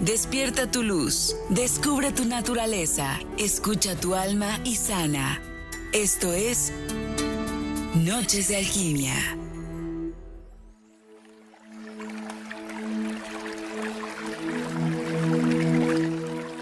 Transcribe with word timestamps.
Despierta 0.00 0.66
tu 0.70 0.82
luz, 0.82 1.36
descubre 1.50 2.10
tu 2.10 2.24
naturaleza, 2.24 3.18
escucha 3.36 3.94
tu 3.94 4.14
alma 4.14 4.58
y 4.64 4.76
sana. 4.76 5.42
Esto 5.92 6.32
es 6.32 6.72
Noches 7.94 8.48
de 8.48 8.56
Alquimia. 8.56 9.12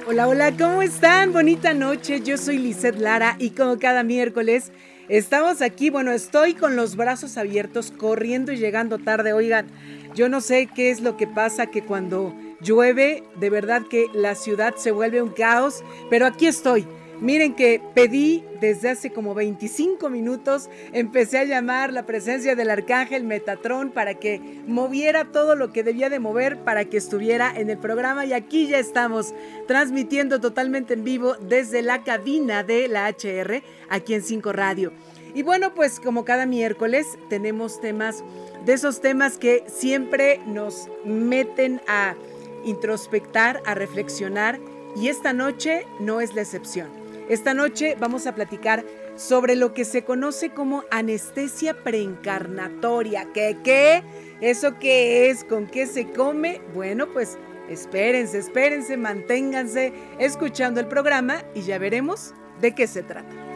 Hola, 0.09 0.27
hola, 0.27 0.57
¿cómo 0.57 0.83
están? 0.83 1.33
Bonita 1.33 1.75
noche, 1.75 2.21
yo 2.23 2.39
soy 2.39 2.59
Lizeth 2.59 2.99
Lara 2.99 3.37
y 3.39 3.51
como 3.51 3.79
cada 3.79 4.03
miércoles 4.03 4.73
estamos 5.09 5.63
aquí, 5.63 5.91
bueno, 5.91 6.11
estoy 6.11 6.55
con 6.55 6.75
los 6.75 6.97
brazos 6.97 7.39
abiertos, 7.39 7.93
corriendo 7.93 8.51
y 8.51 8.57
llegando 8.57 8.99
tarde, 8.99 9.33
oigan, 9.33 9.69
yo 10.17 10.29
no 10.29 10.41
sé 10.41 10.69
qué 10.75 10.91
es 10.91 11.03
lo 11.03 11.17
que 11.17 11.29
pasa 11.29 11.69
que 11.69 11.85
cuando 11.85 12.35
llueve, 12.61 13.25
de 13.37 13.51
verdad 13.51 13.83
que 13.89 14.07
la 14.15 14.35
ciudad 14.35 14.75
se 14.77 14.91
vuelve 14.91 15.23
un 15.23 15.31
caos, 15.31 15.83
pero 16.11 16.27
aquí 16.27 16.47
estoy. 16.47 16.87
Miren 17.21 17.55
que 17.55 17.83
pedí 17.95 18.45
desde 18.61 18.91
hace 18.91 19.11
como 19.11 19.35
25 19.35 20.09
minutos, 20.09 20.71
empecé 20.93 21.39
a 21.39 21.45
llamar 21.45 21.93
la 21.93 22.07
presencia 22.07 22.55
del 22.55 22.71
arcángel 22.71 23.25
Metatrón 23.25 23.91
para 23.91 24.15
que 24.15 24.41
moviera 24.69 25.25
todo 25.25 25.57
lo 25.57 25.73
que 25.73 25.83
debía 25.83 26.11
de 26.11 26.21
mover 26.21 26.59
para 26.63 26.85
que 26.85 26.97
estuviera 26.97 27.53
en 27.57 27.71
el 27.71 27.79
programa 27.79 28.25
y 28.25 28.35
aquí 28.35 28.69
ya 28.69 28.79
estamos 28.79 29.35
transmitiendo 29.67 30.41
totalmente 30.41 30.95
en 30.95 31.03
vivo 31.03 31.35
desde 31.41 31.83
la 31.83 32.05
cabina 32.05 32.63
de 32.63 32.87
la 32.87 33.09
HR 33.09 33.65
aquí 33.89 34.15
en 34.15 34.23
5 34.23 34.53
Radio. 34.53 34.93
Y 35.35 35.43
bueno, 35.43 35.75
pues 35.75 35.99
como 35.99 36.25
cada 36.25 36.47
miércoles 36.47 37.19
tenemos 37.29 37.81
temas 37.81 38.23
de 38.65 38.73
esos 38.75 39.01
temas 39.01 39.39
que 39.39 39.65
siempre 39.67 40.41
nos 40.47 40.89
meten 41.05 41.81
a 41.89 42.15
introspectar, 42.65 43.63
a 43.67 43.75
reflexionar 43.75 44.59
y 44.97 45.09
esta 45.09 45.33
noche 45.33 45.87
no 46.01 46.21
es 46.21 46.35
la 46.35 46.43
excepción. 46.43 46.89
Esta 47.29 47.55
noche 47.55 47.97
vamos 47.99 48.27
a 48.27 48.35
platicar 48.35 48.85
sobre 49.17 49.57
lo 49.57 49.75
que 49.75 49.85
se 49.85 50.05
conoce 50.05 50.51
como 50.51 50.85
anestesia 50.91 51.83
preencarnatoria. 51.83 53.27
¿Qué 53.35 53.57
qué? 53.63 54.03
¿Eso 54.41 54.79
qué 54.79 55.29
es? 55.29 55.45
¿Con 55.45 55.67
qué 55.67 55.87
se 55.87 56.07
come? 56.07 56.61
Bueno, 56.75 57.09
pues 57.13 57.37
espérense, 57.69 58.39
espérense, 58.39 58.97
manténganse 58.97 59.93
escuchando 60.19 60.81
el 60.81 60.87
programa 60.87 61.43
y 61.55 61.63
ya 61.63 61.79
veremos 61.79 62.33
de 62.61 62.75
qué 62.75 62.87
se 62.87 63.03
trata. 63.03 63.48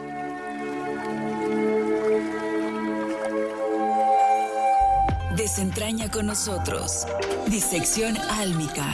Desentraña 5.37 6.11
con 6.11 6.27
nosotros. 6.27 7.07
Disección 7.47 8.15
álmica. 8.29 8.85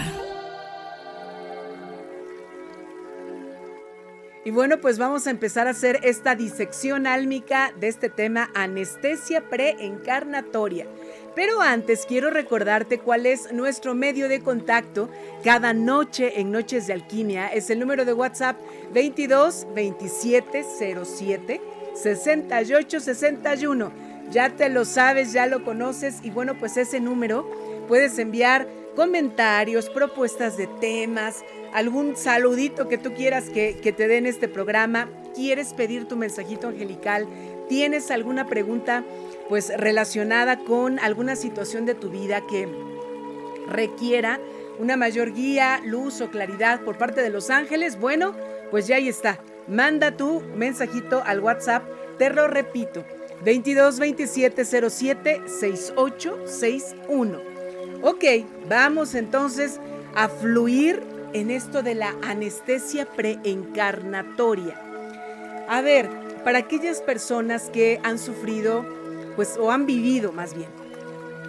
Y 4.45 4.51
bueno, 4.51 4.79
pues 4.79 4.97
vamos 4.97 5.27
a 5.27 5.31
empezar 5.31 5.67
a 5.67 5.71
hacer 5.71 5.99
esta 6.03 6.35
disección 6.35 7.07
álmica 7.07 7.73
de 7.77 7.89
este 7.89 8.09
tema 8.09 8.49
anestesia 8.55 9.49
preencarnatoria. 9.49 10.87
Pero 11.35 11.59
antes 11.61 12.05
quiero 12.07 12.29
recordarte 12.29 12.99
cuál 12.99 13.25
es 13.25 13.51
nuestro 13.51 13.93
medio 13.93 14.29
de 14.29 14.39
contacto 14.39 15.09
cada 15.43 15.73
noche 15.73 16.39
en 16.39 16.51
Noches 16.51 16.87
de 16.87 16.93
Alquimia. 16.93 17.49
Es 17.49 17.69
el 17.69 17.79
número 17.79 18.05
de 18.05 18.13
WhatsApp 18.13 18.57
22 18.93 19.67
27 19.75 20.65
07 21.03 21.61
68 21.95 22.99
61 23.01 24.08
ya 24.31 24.49
te 24.55 24.69
lo 24.69 24.85
sabes, 24.85 25.33
ya 25.33 25.45
lo 25.45 25.63
conoces. 25.63 26.19
Y 26.23 26.29
bueno, 26.29 26.55
pues 26.57 26.77
ese 26.77 26.99
número 26.99 27.49
puedes 27.87 28.17
enviar 28.19 28.67
comentarios, 28.95 29.89
propuestas 29.89 30.57
de 30.57 30.67
temas, 30.67 31.43
algún 31.73 32.17
saludito 32.17 32.87
que 32.87 32.97
tú 32.97 33.13
quieras 33.13 33.49
que, 33.49 33.79
que 33.81 33.93
te 33.93 34.07
den 34.07 34.25
este 34.25 34.47
programa, 34.47 35.09
quieres 35.35 35.73
pedir 35.73 36.07
tu 36.07 36.17
mensajito 36.17 36.67
angelical, 36.67 37.27
tienes 37.69 38.11
alguna 38.11 38.45
pregunta 38.47 39.03
pues 39.47 39.71
relacionada 39.77 40.57
con 40.59 40.99
alguna 40.99 41.35
situación 41.35 41.85
de 41.85 41.95
tu 41.95 42.09
vida 42.09 42.41
que 42.47 42.67
requiera 43.67 44.39
una 44.79 44.95
mayor 44.95 45.33
guía, 45.33 45.81
luz 45.85 46.21
o 46.21 46.29
claridad 46.29 46.81
por 46.81 46.97
parte 46.97 47.21
de 47.21 47.29
los 47.29 47.49
ángeles, 47.49 47.99
bueno, 47.99 48.33
pues 48.71 48.87
ya 48.87 48.95
ahí 48.95 49.09
está. 49.09 49.39
Manda 49.67 50.15
tu 50.15 50.41
mensajito 50.55 51.21
al 51.25 51.41
WhatsApp, 51.41 51.83
te 52.17 52.29
lo 52.29 52.47
repito, 52.47 53.05
22 53.43 53.99
27 53.99 54.65
07 54.89 55.41
68 55.47 56.37
61. 56.45 57.39
Ok, 58.01 58.23
vamos 58.67 59.15
entonces 59.15 59.79
a 60.15 60.29
fluir 60.29 61.01
en 61.33 61.51
esto 61.51 61.83
de 61.83 61.95
la 61.95 62.15
anestesia 62.21 63.05
preencarnatoria. 63.05 64.79
A 65.67 65.81
ver, 65.81 66.09
para 66.43 66.59
aquellas 66.59 67.01
personas 67.01 67.69
que 67.69 67.99
han 68.03 68.17
sufrido, 68.17 68.85
pues, 69.35 69.57
o 69.57 69.71
han 69.71 69.85
vivido 69.85 70.31
más 70.31 70.55
bien, 70.55 70.69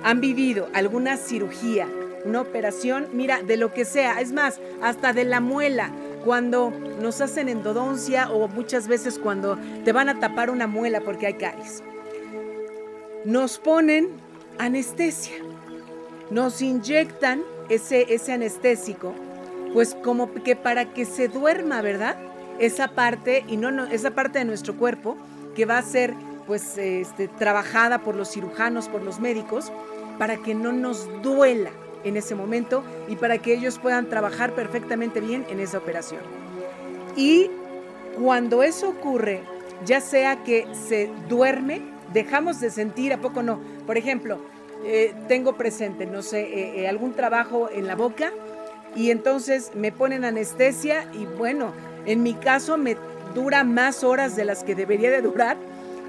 han 0.02 0.20
vivido 0.20 0.68
alguna 0.72 1.16
cirugía, 1.16 1.88
una 2.24 2.40
operación, 2.40 3.08
mira, 3.12 3.42
de 3.42 3.56
lo 3.56 3.72
que 3.72 3.84
sea, 3.84 4.20
es 4.20 4.32
más, 4.32 4.60
hasta 4.82 5.12
de 5.12 5.24
la 5.24 5.40
muela, 5.40 5.90
cuando 6.24 6.70
nos 7.00 7.20
hacen 7.20 7.48
endodoncia 7.48 8.30
o 8.30 8.48
muchas 8.48 8.88
veces 8.88 9.18
cuando 9.18 9.58
te 9.84 9.92
van 9.92 10.08
a 10.08 10.20
tapar 10.20 10.50
una 10.50 10.66
muela 10.66 11.00
porque 11.00 11.26
hay 11.26 11.34
caries. 11.34 11.82
Nos 13.24 13.58
ponen 13.58 14.08
anestesia, 14.58 15.36
nos 16.30 16.62
inyectan 16.62 17.42
ese, 17.68 18.12
ese 18.12 18.32
anestésico, 18.32 19.14
pues 19.72 19.94
como 20.02 20.32
que 20.32 20.56
para 20.56 20.92
que 20.92 21.04
se 21.04 21.28
duerma, 21.28 21.82
¿verdad? 21.82 22.16
Esa 22.58 22.88
parte, 22.88 23.44
y 23.48 23.56
no, 23.56 23.84
esa 23.86 24.10
parte 24.10 24.38
de 24.38 24.44
nuestro 24.44 24.76
cuerpo 24.76 25.16
que 25.54 25.64
va 25.64 25.78
a 25.78 25.82
ser 25.82 26.14
pues 26.46 26.76
este, 26.78 27.28
trabajada 27.28 28.00
por 28.00 28.16
los 28.16 28.30
cirujanos, 28.32 28.88
por 28.88 29.02
los 29.02 29.20
médicos, 29.20 29.70
para 30.18 30.36
que 30.38 30.54
no 30.54 30.72
nos 30.72 31.08
duela 31.22 31.70
en 32.04 32.16
ese 32.16 32.34
momento 32.34 32.82
y 33.08 33.16
para 33.16 33.38
que 33.38 33.54
ellos 33.54 33.78
puedan 33.78 34.08
trabajar 34.08 34.54
perfectamente 34.54 35.20
bien 35.20 35.44
en 35.48 35.60
esa 35.60 35.78
operación. 35.78 36.20
Y 37.16 37.50
cuando 38.20 38.62
eso 38.62 38.88
ocurre, 38.88 39.42
ya 39.84 40.00
sea 40.00 40.42
que 40.42 40.66
se 40.88 41.10
duerme, 41.28 41.82
dejamos 42.12 42.60
de 42.60 42.70
sentir, 42.70 43.12
¿a 43.12 43.18
poco 43.18 43.42
no? 43.42 43.60
Por 43.86 43.96
ejemplo, 43.96 44.38
eh, 44.84 45.14
tengo 45.28 45.56
presente, 45.56 46.06
no 46.06 46.22
sé, 46.22 46.40
eh, 46.40 46.80
eh, 46.80 46.88
algún 46.88 47.12
trabajo 47.12 47.68
en 47.70 47.86
la 47.86 47.96
boca 47.96 48.32
y 48.96 49.10
entonces 49.10 49.72
me 49.74 49.92
ponen 49.92 50.24
anestesia 50.24 51.06
y 51.12 51.26
bueno, 51.26 51.72
en 52.06 52.22
mi 52.22 52.34
caso 52.34 52.78
me 52.78 52.96
dura 53.34 53.62
más 53.62 54.02
horas 54.02 54.36
de 54.36 54.44
las 54.44 54.64
que 54.64 54.74
debería 54.74 55.10
de 55.10 55.22
durar 55.22 55.56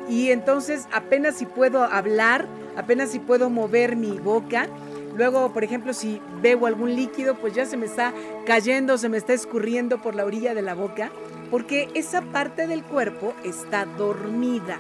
y 0.10 0.32
entonces 0.32 0.88
apenas 0.92 1.36
si 1.36 1.46
puedo 1.46 1.84
hablar, 1.84 2.48
apenas 2.76 3.12
si 3.12 3.20
puedo 3.20 3.50
mover 3.50 3.96
mi 3.96 4.20
boca 4.20 4.68
Luego, 5.16 5.52
por 5.52 5.64
ejemplo, 5.64 5.94
si 5.94 6.22
bebo 6.42 6.68
algún 6.68 6.96
líquido, 6.96 7.36
pues 7.36 7.54
ya 7.54 7.66
se 7.66 7.78
me 7.78 7.86
está 7.86 8.14
cayendo, 8.46 8.98
se 8.98 9.10
me 9.10 9.18
está 9.18 9.34
escurriendo 9.34 10.02
por 10.02 10.16
la 10.16 10.26
orilla 10.26 10.54
de 10.54 10.62
la 10.62 10.74
boca, 10.74 11.12
porque 11.50 11.90
esa 11.94 12.22
parte 12.22 12.68
del 12.68 12.84
cuerpo 12.84 13.34
está 13.44 13.86
dormida. 13.86 14.78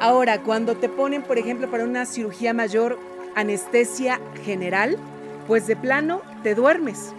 Ahora, 0.00 0.42
cuando 0.42 0.76
te 0.76 0.88
ponen, 0.88 1.22
por 1.22 1.38
ejemplo, 1.38 1.70
para 1.70 1.84
una 1.84 2.06
cirugía 2.06 2.52
mayor, 2.52 2.98
anestesia 3.36 4.20
general, 4.44 4.98
pues 5.46 5.66
de 5.66 5.76
plano 5.76 6.22
te 6.42 6.54
duermes. 6.54 7.12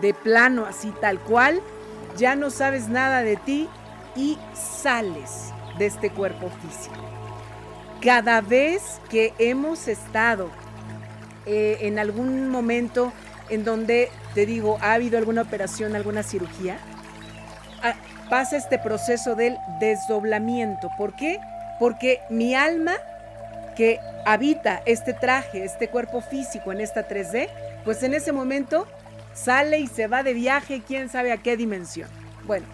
De 0.00 0.12
plano, 0.12 0.66
así 0.66 0.92
tal 1.00 1.20
cual, 1.20 1.62
ya 2.16 2.34
no 2.34 2.50
sabes 2.50 2.88
nada 2.88 3.22
de 3.22 3.36
ti 3.36 3.68
y 4.16 4.38
sales 4.54 5.52
de 5.78 5.86
este 5.86 6.10
cuerpo 6.10 6.50
físico. 6.50 6.96
Cada 8.02 8.40
vez 8.40 9.00
que 9.08 9.32
hemos 9.38 9.88
estado 9.88 10.50
eh, 11.46 11.78
en 11.82 11.98
algún 11.98 12.48
momento 12.50 13.12
en 13.48 13.64
donde, 13.64 14.10
te 14.34 14.46
digo, 14.46 14.78
ha 14.80 14.94
habido 14.94 15.18
alguna 15.18 15.42
operación, 15.42 15.94
alguna 15.94 16.22
cirugía, 16.22 16.78
ah, 17.82 17.94
pasa 18.28 18.56
este 18.56 18.78
proceso 18.78 19.34
del 19.34 19.56
desdoblamiento. 19.78 20.90
¿Por 20.98 21.14
qué? 21.14 21.38
Porque 21.78 22.20
mi 22.30 22.54
alma 22.54 22.94
que 23.76 24.00
habita 24.24 24.82
este 24.86 25.12
traje, 25.12 25.64
este 25.64 25.88
cuerpo 25.88 26.20
físico 26.20 26.72
en 26.72 26.80
esta 26.80 27.06
3D, 27.06 27.48
pues 27.84 28.02
en 28.02 28.14
ese 28.14 28.32
momento 28.32 28.88
sale 29.34 29.78
y 29.78 29.86
se 29.86 30.08
va 30.08 30.22
de 30.22 30.34
viaje, 30.34 30.82
quién 30.84 31.08
sabe 31.08 31.30
a 31.30 31.36
qué 31.36 31.56
dimensión. 31.56 32.08
Bueno, 32.44 32.66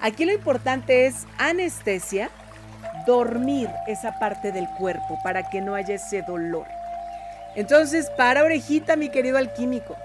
aquí 0.00 0.24
lo 0.24 0.32
importante 0.32 1.06
es 1.06 1.26
anestesia, 1.38 2.30
dormir 3.06 3.68
esa 3.88 4.18
parte 4.18 4.52
del 4.52 4.68
cuerpo 4.68 5.18
para 5.24 5.48
que 5.48 5.60
no 5.60 5.74
haya 5.74 5.96
ese 5.96 6.22
dolor. 6.22 6.66
Entonces, 7.54 8.10
para 8.16 8.44
orejita, 8.44 8.96
mi 8.96 9.10
querido 9.10 9.36
alquímico. 9.38 9.96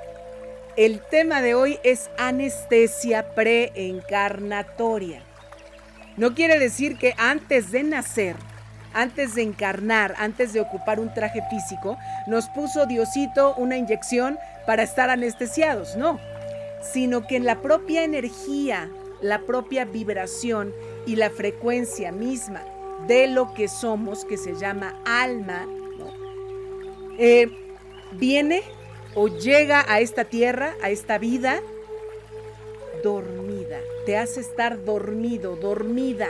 El 0.76 1.02
tema 1.02 1.42
de 1.42 1.56
hoy 1.56 1.80
es 1.84 2.10
anestesia 2.18 3.34
preencarnatoria. 3.34 5.22
No 6.18 6.36
quiere 6.36 6.60
decir 6.60 6.98
que 6.98 7.14
antes 7.18 7.72
de 7.72 7.84
nacer, 7.84 8.36
antes 8.94 9.36
de 9.36 9.44
encarnar, 9.44 10.14
antes 10.18 10.54
de 10.54 10.60
ocupar 10.60 11.00
un 11.00 11.14
traje 11.14 11.42
físico, 11.50 11.98
nos 12.28 12.50
puso 12.50 12.86
Diosito 12.86 13.56
una 13.56 13.78
inyección 13.78 14.38
para 14.66 14.84
estar 14.84 15.10
anestesiados, 15.10 15.96
no, 15.96 16.20
sino 16.82 17.26
que 17.28 17.38
en 17.38 17.46
la 17.46 17.62
propia 17.62 18.04
energía, 18.04 18.90
la 19.22 19.40
propia 19.40 19.86
vibración 19.86 20.74
y 21.06 21.16
la 21.16 21.30
frecuencia 21.30 22.12
misma 22.12 22.62
de 23.08 23.28
lo 23.28 23.54
que 23.54 23.68
somos, 23.68 24.26
que 24.26 24.38
se 24.38 24.56
llama 24.56 24.96
alma, 25.06 25.66
eh, 27.18 27.48
viene 28.14 28.64
o 29.16 29.28
llega 29.28 29.86
a 29.88 30.00
esta 30.00 30.26
tierra, 30.26 30.76
a 30.82 30.90
esta 30.90 31.18
vida, 31.18 31.62
dormida. 33.04 33.80
Te 34.06 34.18
hace 34.18 34.42
estar 34.42 34.84
dormido, 34.84 35.56
dormida. 35.56 36.28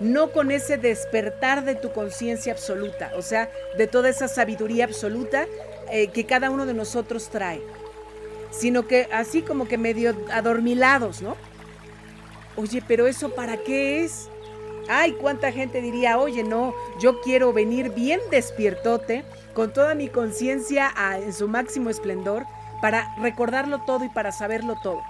No 0.00 0.32
con 0.32 0.50
ese 0.50 0.76
despertar 0.76 1.64
de 1.64 1.74
tu 1.74 1.92
conciencia 1.92 2.52
absoluta, 2.52 3.12
o 3.16 3.22
sea, 3.22 3.50
de 3.78 3.86
toda 3.86 4.10
esa 4.10 4.28
sabiduría 4.28 4.84
absoluta 4.84 5.46
eh, 5.90 6.08
que 6.08 6.26
cada 6.26 6.50
uno 6.50 6.66
de 6.66 6.74
nosotros 6.74 7.30
trae, 7.30 7.62
sino 8.50 8.86
que 8.86 9.08
así 9.10 9.40
como 9.40 9.66
que 9.66 9.78
medio 9.78 10.14
adormilados, 10.30 11.22
¿no? 11.22 11.36
Oye, 12.56 12.82
pero 12.86 13.06
eso 13.06 13.34
para 13.34 13.56
qué 13.58 14.04
es? 14.04 14.28
Ay, 14.88 15.12
cuánta 15.12 15.50
gente 15.50 15.80
diría, 15.80 16.18
oye, 16.18 16.42
no, 16.42 16.74
yo 17.00 17.20
quiero 17.22 17.52
venir 17.52 17.90
bien 17.90 18.20
despiertote, 18.30 19.24
con 19.56 19.72
toda 19.72 19.94
mi 19.94 20.08
conciencia 20.08 20.92
en 21.16 21.32
su 21.32 21.48
máximo 21.48 21.88
esplendor, 21.88 22.44
para 22.82 23.14
recordarlo 23.16 23.80
todo 23.86 24.04
y 24.04 24.10
para 24.10 24.30
saberlo 24.30 24.76
todo. 24.82 25.00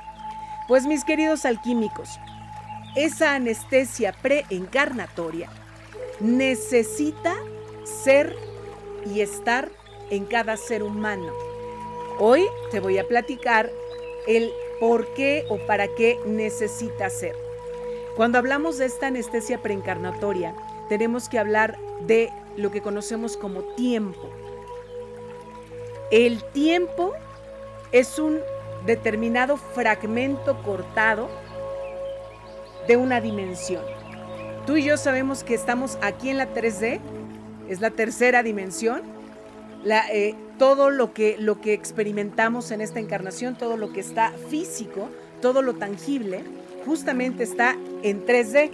Pues 0.68 0.86
mis 0.86 1.04
queridos 1.04 1.44
alquímicos, 1.44 2.20
esa 2.94 3.34
anestesia 3.34 4.12
preencarnatoria 4.22 5.50
necesita 6.20 7.34
ser 7.82 8.36
y 9.04 9.20
estar 9.20 9.68
en 10.10 10.24
cada 10.24 10.56
ser 10.56 10.84
humano. 10.84 11.32
Hoy 12.20 12.46
te 12.70 12.78
voy 12.78 12.98
a 12.98 13.08
platicar 13.08 13.68
el 14.28 14.52
por 14.78 15.12
qué 15.14 15.44
o 15.50 15.58
para 15.66 15.88
qué 15.88 16.20
necesita 16.24 17.10
ser. 17.10 17.34
Cuando 18.14 18.38
hablamos 18.38 18.78
de 18.78 18.86
esta 18.86 19.08
anestesia 19.08 19.60
preencarnatoria, 19.60 20.54
tenemos 20.88 21.28
que 21.28 21.40
hablar 21.40 21.76
de 22.06 22.32
lo 22.56 22.70
que 22.70 22.80
conocemos 22.80 23.36
como 23.36 23.62
tiempo. 23.74 24.30
El 26.10 26.44
tiempo 26.44 27.12
es 27.90 28.18
un 28.18 28.38
determinado 28.86 29.56
fragmento 29.56 30.62
cortado 30.62 31.28
de 32.86 32.96
una 32.96 33.20
dimensión. 33.20 33.82
Tú 34.66 34.76
y 34.76 34.84
yo 34.84 34.96
sabemos 34.96 35.42
que 35.42 35.54
estamos 35.54 35.98
aquí 36.02 36.30
en 36.30 36.38
la 36.38 36.52
3D, 36.54 37.00
es 37.68 37.80
la 37.80 37.90
tercera 37.90 38.44
dimensión. 38.44 39.02
Eh, 40.12 40.34
todo 40.58 40.90
lo 40.90 41.12
que, 41.12 41.36
lo 41.38 41.60
que 41.60 41.72
experimentamos 41.72 42.70
en 42.70 42.80
esta 42.80 43.00
encarnación, 43.00 43.56
todo 43.56 43.76
lo 43.76 43.92
que 43.92 44.00
está 44.00 44.32
físico, 44.48 45.08
todo 45.42 45.62
lo 45.62 45.74
tangible, 45.74 46.42
justamente 46.84 47.42
está 47.42 47.76
en 48.02 48.24
3D. 48.24 48.70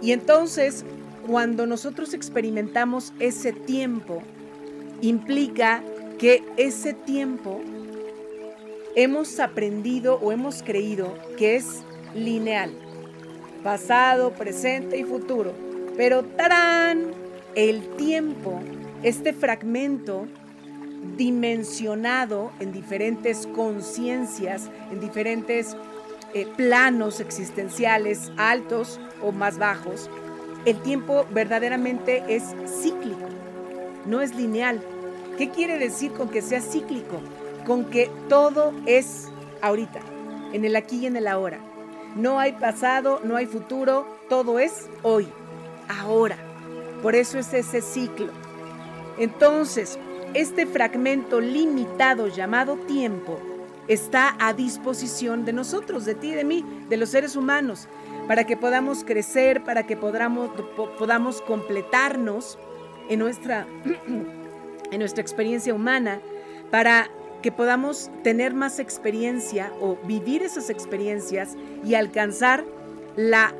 Y 0.00 0.12
entonces, 0.12 0.84
cuando 1.26 1.66
nosotros 1.66 2.14
experimentamos 2.14 3.12
ese 3.18 3.52
tiempo, 3.52 4.22
implica 5.00 5.82
que 6.18 6.42
ese 6.56 6.94
tiempo 6.94 7.60
hemos 8.94 9.38
aprendido 9.40 10.18
o 10.22 10.32
hemos 10.32 10.62
creído 10.62 11.14
que 11.36 11.56
es 11.56 11.82
lineal, 12.14 12.72
pasado, 13.62 14.32
presente 14.32 14.98
y 14.98 15.04
futuro. 15.04 15.52
Pero 15.96 16.24
¡tarán! 16.24 17.12
El 17.54 17.96
tiempo, 17.96 18.60
este 19.02 19.32
fragmento 19.32 20.26
dimensionado 21.16 22.52
en 22.60 22.72
diferentes 22.72 23.46
conciencias, 23.54 24.70
en 24.90 25.00
diferentes 25.00 25.76
eh, 26.34 26.46
planos 26.56 27.20
existenciales 27.20 28.30
altos 28.36 29.00
o 29.22 29.32
más 29.32 29.58
bajos, 29.58 30.10
el 30.66 30.82
tiempo 30.82 31.24
verdaderamente 31.30 32.24
es 32.28 32.54
cíclico, 32.82 33.28
no 34.06 34.20
es 34.20 34.34
lineal. 34.34 34.82
¿Qué 35.36 35.50
quiere 35.50 35.78
decir 35.78 36.12
con 36.12 36.28
que 36.28 36.42
sea 36.42 36.60
cíclico? 36.60 37.20
Con 37.66 37.86
que 37.86 38.10
todo 38.28 38.72
es 38.86 39.28
ahorita, 39.60 40.00
en 40.52 40.64
el 40.64 40.76
aquí 40.76 41.00
y 41.00 41.06
en 41.06 41.16
el 41.16 41.28
ahora. 41.28 41.58
No 42.14 42.38
hay 42.38 42.52
pasado, 42.52 43.20
no 43.24 43.36
hay 43.36 43.46
futuro, 43.46 44.06
todo 44.28 44.58
es 44.58 44.88
hoy, 45.02 45.28
ahora. 45.88 46.38
Por 47.02 47.14
eso 47.14 47.38
es 47.38 47.52
ese 47.52 47.82
ciclo. 47.82 48.28
Entonces, 49.18 49.98
este 50.34 50.66
fragmento 50.66 51.40
limitado 51.40 52.28
llamado 52.28 52.76
tiempo 52.76 53.38
está 53.88 54.36
a 54.38 54.52
disposición 54.52 55.44
de 55.44 55.52
nosotros, 55.52 56.04
de 56.04 56.14
ti, 56.14 56.32
de 56.32 56.44
mí, 56.44 56.64
de 56.88 56.96
los 56.96 57.10
seres 57.10 57.36
humanos, 57.36 57.88
para 58.26 58.44
que 58.44 58.56
podamos 58.56 59.04
crecer, 59.04 59.62
para 59.64 59.86
que 59.86 59.96
podamos, 59.96 60.50
podamos 60.98 61.40
completarnos 61.42 62.58
en 63.08 63.18
nuestra, 63.18 63.66
en 64.90 64.98
nuestra 64.98 65.22
experiencia 65.22 65.74
humana, 65.74 66.20
para 66.70 67.08
que 67.42 67.52
podamos 67.52 68.10
tener 68.22 68.54
más 68.54 68.78
experiencia 68.78 69.72
o 69.80 69.96
vivir 70.04 70.42
esas 70.42 70.70
experiencias 70.70 71.56
y 71.84 71.94
alcanzar 71.94 72.64
la 73.16 73.54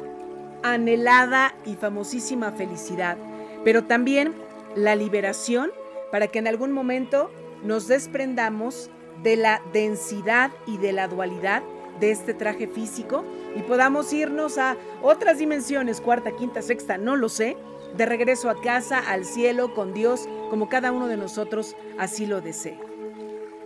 anhelada 0.63 1.55
y 1.65 1.77
famosísima 1.77 2.53
felicidad, 2.53 3.17
pero 3.65 3.85
también 3.85 4.35
la 4.75 4.97
liberación 4.97 5.71
para 6.11 6.29
que 6.29 6.39
en 6.39 6.49
algún 6.49 6.73
momento 6.73 7.31
nos 7.63 7.89
desprendamos 7.89 8.91
de 9.23 9.37
la 9.37 9.63
densidad 9.73 10.51
y 10.67 10.79
de 10.79 10.93
la 10.93 11.09
dualidad 11.09 11.63
de 12.01 12.11
este 12.11 12.35
traje 12.35 12.67
físico 12.67 13.25
y 13.57 13.63
podamos 13.63 14.13
irnos 14.13 14.59
a 14.59 14.77
otras 15.03 15.39
dimensiones, 15.39 16.01
cuarta, 16.01 16.33
quinta, 16.33 16.61
sexta, 16.61 16.99
no 16.99 17.17
lo 17.17 17.29
sé, 17.29 17.57
de 17.97 18.07
regreso 18.07 18.51
a 18.51 18.61
casa, 18.61 18.99
al 18.99 19.25
cielo, 19.25 19.75
con 19.75 19.95
Dios, 19.95 20.29
como 20.51 20.69
cada 20.69 20.93
uno 20.93 21.09
de 21.09 21.17
nosotros 21.17 21.77
así 21.99 22.27
lo 22.27 22.41
desee. 22.41 22.79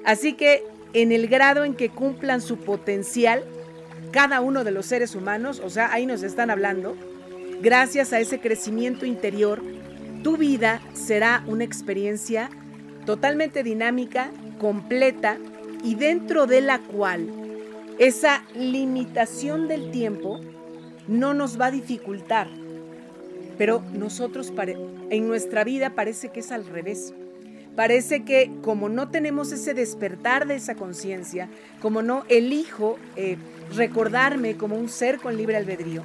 Así 0.04 0.34
que 0.34 0.64
en 0.92 1.12
el 1.12 1.28
grado 1.28 1.64
en 1.64 1.74
que 1.74 1.90
cumplan 1.90 2.40
su 2.40 2.56
potencial, 2.58 3.44
cada 4.10 4.40
uno 4.40 4.64
de 4.64 4.70
los 4.70 4.86
seres 4.86 5.14
humanos, 5.14 5.60
o 5.64 5.70
sea, 5.70 5.92
ahí 5.92 6.06
nos 6.06 6.22
están 6.22 6.50
hablando, 6.50 6.96
gracias 7.60 8.12
a 8.12 8.20
ese 8.20 8.40
crecimiento 8.40 9.06
interior, 9.06 9.62
tu 10.22 10.36
vida 10.36 10.80
será 10.92 11.44
una 11.46 11.64
experiencia 11.64 12.50
totalmente 13.06 13.62
dinámica, 13.62 14.30
completa 14.58 15.38
y 15.82 15.94
dentro 15.94 16.46
de 16.46 16.60
la 16.60 16.78
cual 16.78 17.28
esa 17.98 18.44
limitación 18.54 19.68
del 19.68 19.90
tiempo 19.90 20.40
no 21.06 21.34
nos 21.34 21.60
va 21.60 21.66
a 21.66 21.70
dificultar. 21.70 22.48
Pero 23.60 23.82
nosotros 23.92 24.50
en 25.10 25.28
nuestra 25.28 25.64
vida 25.64 25.90
parece 25.90 26.30
que 26.30 26.40
es 26.40 26.50
al 26.50 26.64
revés. 26.64 27.12
Parece 27.76 28.24
que 28.24 28.50
como 28.62 28.88
no 28.88 29.10
tenemos 29.10 29.52
ese 29.52 29.74
despertar 29.74 30.46
de 30.46 30.54
esa 30.54 30.76
conciencia, 30.76 31.50
como 31.82 32.00
no 32.00 32.24
elijo 32.30 32.98
eh, 33.16 33.36
recordarme 33.76 34.56
como 34.56 34.76
un 34.76 34.88
ser 34.88 35.18
con 35.18 35.36
libre 35.36 35.58
albedrío, 35.58 36.02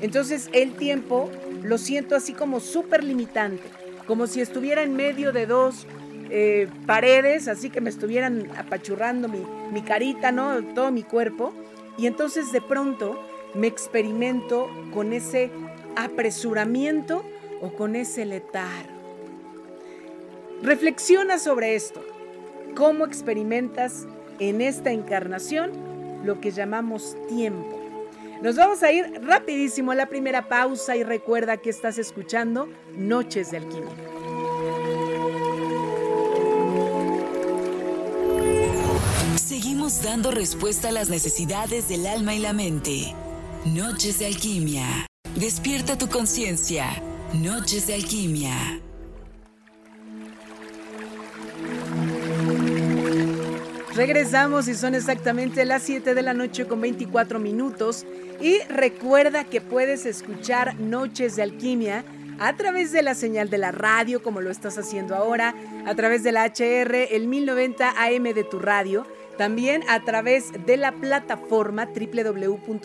entonces 0.00 0.50
el 0.52 0.72
tiempo 0.72 1.30
lo 1.62 1.78
siento 1.78 2.16
así 2.16 2.32
como 2.32 2.58
súper 2.58 3.04
limitante, 3.04 3.68
como 4.08 4.26
si 4.26 4.40
estuviera 4.40 4.82
en 4.82 4.96
medio 4.96 5.30
de 5.30 5.46
dos 5.46 5.86
eh, 6.28 6.66
paredes, 6.86 7.46
así 7.46 7.70
que 7.70 7.80
me 7.80 7.90
estuvieran 7.90 8.50
apachurrando 8.58 9.28
mi, 9.28 9.44
mi 9.72 9.82
carita, 9.82 10.32
¿no? 10.32 10.60
Todo 10.74 10.90
mi 10.90 11.04
cuerpo. 11.04 11.54
Y 11.98 12.08
entonces 12.08 12.50
de 12.50 12.60
pronto 12.60 13.16
me 13.54 13.68
experimento 13.68 14.68
con 14.92 15.12
ese 15.12 15.50
apresuramiento 16.04 17.24
o 17.60 17.70
con 17.70 17.96
ese 17.96 18.24
letargo. 18.24 19.00
Reflexiona 20.62 21.38
sobre 21.38 21.74
esto. 21.74 22.02
¿Cómo 22.76 23.06
experimentas 23.06 24.06
en 24.38 24.60
esta 24.60 24.92
encarnación 24.92 25.72
lo 26.24 26.40
que 26.40 26.50
llamamos 26.50 27.16
tiempo? 27.28 27.78
Nos 28.42 28.56
vamos 28.56 28.82
a 28.82 28.90
ir 28.90 29.20
rapidísimo 29.22 29.92
a 29.92 29.94
la 29.94 30.06
primera 30.06 30.48
pausa 30.48 30.96
y 30.96 31.02
recuerda 31.02 31.58
que 31.58 31.68
estás 31.68 31.98
escuchando 31.98 32.68
Noches 32.96 33.50
de 33.50 33.58
Alquimia. 33.58 33.90
Seguimos 39.36 40.02
dando 40.02 40.30
respuesta 40.30 40.88
a 40.88 40.92
las 40.92 41.10
necesidades 41.10 41.88
del 41.88 42.06
alma 42.06 42.34
y 42.34 42.38
la 42.38 42.54
mente. 42.54 43.14
Noches 43.66 44.18
de 44.20 44.26
Alquimia. 44.26 45.09
Despierta 45.36 45.96
tu 45.96 46.08
conciencia. 46.08 46.86
Noches 47.32 47.86
de 47.86 47.94
Alquimia. 47.94 48.80
Regresamos 53.94 54.66
y 54.66 54.74
son 54.74 54.96
exactamente 54.96 55.64
las 55.64 55.82
7 55.84 56.14
de 56.14 56.22
la 56.22 56.34
noche 56.34 56.66
con 56.66 56.80
24 56.80 57.38
minutos. 57.38 58.04
Y 58.40 58.58
recuerda 58.68 59.44
que 59.44 59.60
puedes 59.60 60.04
escuchar 60.04 60.78
Noches 60.80 61.36
de 61.36 61.44
Alquimia 61.44 62.04
a 62.40 62.56
través 62.56 62.90
de 62.90 63.02
la 63.02 63.14
señal 63.14 63.50
de 63.50 63.58
la 63.58 63.70
radio, 63.70 64.22
como 64.22 64.40
lo 64.40 64.50
estás 64.50 64.78
haciendo 64.78 65.14
ahora, 65.14 65.54
a 65.86 65.94
través 65.94 66.24
de 66.24 66.32
la 66.32 66.44
HR, 66.44 67.14
el 67.14 67.28
1090 67.28 67.90
AM 67.90 68.24
de 68.34 68.44
tu 68.44 68.58
radio, 68.58 69.06
también 69.40 69.82
a 69.88 70.04
través 70.04 70.52
de 70.66 70.76
la 70.76 70.92
plataforma 70.92 71.86
www.lahr.mx, 71.86 72.84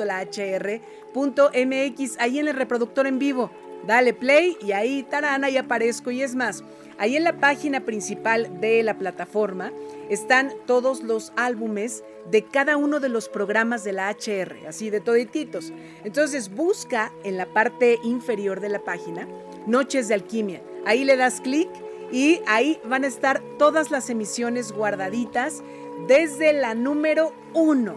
ahí 2.18 2.40
en 2.40 2.48
el 2.48 2.56
reproductor 2.56 3.08
en 3.08 3.20
vivo. 3.20 3.52
Dale 3.86 4.14
play 4.14 4.56
y 4.62 4.72
ahí 4.72 5.04
tarana 5.04 5.50
y 5.50 5.58
aparezco. 5.58 6.12
Y 6.12 6.22
es 6.22 6.34
más, 6.34 6.64
ahí 6.98 7.18
en 7.18 7.26
la 7.26 7.42
página 7.42 7.82
principal 7.82 8.62
de 8.62 8.84
la 8.84 8.98
plataforma 8.98 9.74
están 10.10 10.54
todos 10.66 11.04
los 11.04 11.34
álbumes 11.36 12.06
de 12.32 12.46
cada 12.46 12.78
uno 12.78 13.02
de 13.02 13.10
los 13.10 13.28
programas 13.28 13.84
de 13.84 13.92
la 13.92 14.10
HR, 14.10 14.66
así 14.66 14.90
de 14.90 15.02
todititos. 15.02 15.74
Entonces 16.06 16.56
busca 16.56 17.12
en 17.26 17.36
la 17.36 17.48
parte 17.48 18.00
inferior 18.06 18.62
de 18.62 18.70
la 18.70 18.80
página 18.80 19.28
Noches 19.68 20.08
de 20.08 20.14
Alquimia. 20.14 20.62
Ahí 20.86 21.04
le 21.04 21.18
das 21.18 21.42
clic 21.42 21.68
y 22.14 22.40
ahí 22.48 22.80
van 22.86 23.04
a 23.04 23.08
estar 23.08 23.42
todas 23.58 23.92
las 23.92 24.10
emisiones 24.10 24.72
guardaditas 24.72 25.62
desde 26.08 26.54
la 26.54 26.76
número 26.76 27.34
1, 27.54 27.96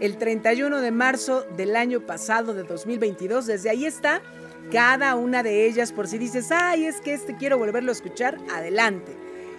el 0.00 0.16
31 0.18 0.80
de 0.80 0.90
marzo 0.90 1.44
del 1.56 1.74
año 1.74 2.00
pasado 2.00 2.54
de 2.54 2.62
2022. 2.62 3.46
Desde 3.46 3.70
ahí 3.70 3.86
está 3.86 4.22
cada 4.70 5.16
una 5.16 5.42
de 5.42 5.66
ellas 5.66 5.92
por 5.92 6.06
si 6.06 6.18
dices, 6.18 6.52
ay, 6.52 6.84
es 6.84 7.00
que 7.00 7.14
este 7.14 7.36
quiero 7.36 7.58
volverlo 7.58 7.90
a 7.90 7.92
escuchar, 7.92 8.38
adelante. 8.54 9.16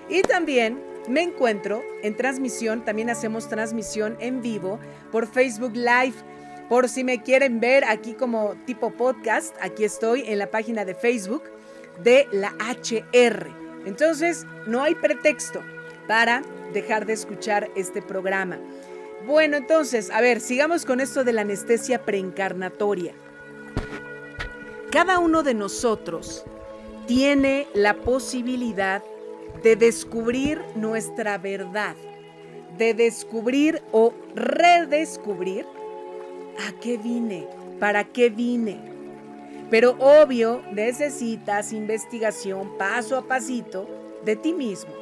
Y 0.09 0.21
también 0.21 0.81
me 1.09 1.21
encuentro 1.21 1.83
en 2.03 2.15
transmisión, 2.15 2.85
también 2.85 3.09
hacemos 3.09 3.49
transmisión 3.49 4.15
en 4.19 4.41
vivo 4.41 4.79
por 5.11 5.27
Facebook 5.27 5.75
Live. 5.75 6.15
Por 6.69 6.87
si 6.87 7.03
me 7.03 7.21
quieren 7.21 7.59
ver 7.59 7.83
aquí 7.83 8.13
como 8.13 8.55
tipo 8.65 8.91
podcast, 8.91 9.53
aquí 9.59 9.83
estoy 9.83 10.23
en 10.27 10.39
la 10.39 10.49
página 10.49 10.85
de 10.85 10.95
Facebook 10.95 11.43
de 12.01 12.27
la 12.31 12.53
HR. 12.59 13.47
Entonces, 13.85 14.45
no 14.67 14.81
hay 14.81 14.95
pretexto 14.95 15.61
para 16.11 16.43
dejar 16.73 17.05
de 17.05 17.13
escuchar 17.13 17.71
este 17.73 18.01
programa. 18.01 18.59
Bueno, 19.25 19.55
entonces, 19.55 20.09
a 20.09 20.19
ver, 20.19 20.41
sigamos 20.41 20.83
con 20.83 20.99
esto 20.99 21.23
de 21.23 21.31
la 21.31 21.43
anestesia 21.43 22.03
preencarnatoria. 22.03 23.13
Cada 24.91 25.19
uno 25.19 25.41
de 25.41 25.53
nosotros 25.53 26.43
tiene 27.07 27.65
la 27.73 27.93
posibilidad 27.93 29.01
de 29.63 29.77
descubrir 29.77 30.61
nuestra 30.75 31.37
verdad, 31.37 31.95
de 32.77 32.93
descubrir 32.93 33.81
o 33.93 34.13
redescubrir 34.35 35.65
a 36.67 36.77
qué 36.81 36.97
vine, 36.97 37.47
para 37.79 38.03
qué 38.03 38.29
vine. 38.29 38.81
Pero 39.69 39.95
obvio, 39.97 40.61
necesitas 40.73 41.71
investigación 41.71 42.77
paso 42.77 43.15
a 43.15 43.25
pasito 43.25 43.87
de 44.25 44.35
ti 44.35 44.51
mismo. 44.51 45.00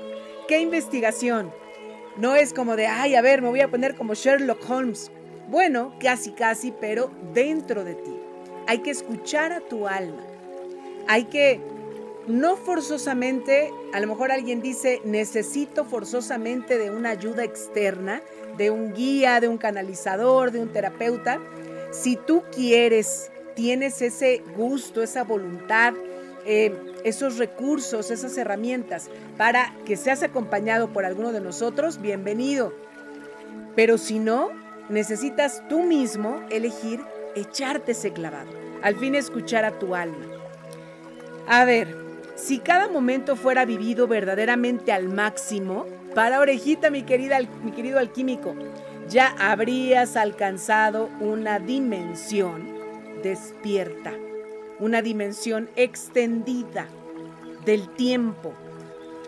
¿Qué 0.49 0.61
investigación? 0.61 1.53
No 2.17 2.35
es 2.35 2.55
como 2.55 2.75
de, 2.75 2.87
ay, 2.87 3.13
a 3.13 3.21
ver, 3.21 3.43
me 3.43 3.49
voy 3.49 3.61
a 3.61 3.69
poner 3.69 3.93
como 3.93 4.15
Sherlock 4.15 4.67
Holmes. 4.67 5.11
Bueno, 5.47 5.93
casi, 5.99 6.31
casi, 6.31 6.71
pero 6.71 7.11
dentro 7.35 7.83
de 7.83 7.93
ti. 7.93 8.19
Hay 8.65 8.79
que 8.79 8.89
escuchar 8.89 9.53
a 9.53 9.59
tu 9.59 9.87
alma. 9.87 10.23
Hay 11.07 11.25
que, 11.25 11.61
no 12.25 12.57
forzosamente, 12.57 13.71
a 13.93 13.99
lo 13.99 14.07
mejor 14.07 14.31
alguien 14.31 14.59
dice, 14.59 15.01
necesito 15.05 15.85
forzosamente 15.85 16.79
de 16.79 16.89
una 16.89 17.11
ayuda 17.11 17.43
externa, 17.43 18.23
de 18.57 18.71
un 18.71 18.95
guía, 18.95 19.39
de 19.41 19.49
un 19.49 19.59
canalizador, 19.59 20.49
de 20.49 20.61
un 20.61 20.69
terapeuta. 20.69 21.37
Si 21.91 22.15
tú 22.15 22.41
quieres, 22.51 23.31
tienes 23.53 24.01
ese 24.01 24.41
gusto, 24.57 25.03
esa 25.03 25.23
voluntad, 25.23 25.93
eh, 26.45 26.73
esos 27.03 27.37
recursos, 27.37 28.11
esas 28.11 28.37
herramientas 28.37 29.09
para 29.37 29.73
que 29.85 29.97
seas 29.97 30.23
acompañado 30.23 30.91
por 30.91 31.05
alguno 31.05 31.31
de 31.31 31.41
nosotros, 31.41 32.01
bienvenido. 32.01 32.73
Pero 33.75 33.97
si 33.97 34.19
no, 34.19 34.49
necesitas 34.89 35.63
tú 35.69 35.83
mismo 35.83 36.41
elegir 36.49 37.01
echarte 37.35 37.91
ese 37.91 38.11
clavado, 38.11 38.49
al 38.81 38.95
fin 38.95 39.15
escuchar 39.15 39.65
a 39.65 39.79
tu 39.79 39.95
alma. 39.95 40.25
A 41.47 41.65
ver, 41.65 41.95
si 42.35 42.59
cada 42.59 42.87
momento 42.87 43.35
fuera 43.35 43.65
vivido 43.65 44.07
verdaderamente 44.07 44.91
al 44.91 45.09
máximo, 45.09 45.85
para 46.15 46.39
orejita 46.39 46.89
mi, 46.89 47.03
querida, 47.03 47.39
mi 47.63 47.71
querido 47.71 47.99
alquímico, 47.99 48.55
ya 49.07 49.35
habrías 49.39 50.15
alcanzado 50.15 51.09
una 51.19 51.59
dimensión 51.59 52.79
despierta, 53.23 54.13
una 54.79 55.01
dimensión 55.01 55.69
extendida 55.75 56.87
del 57.65 57.89
tiempo, 57.89 58.53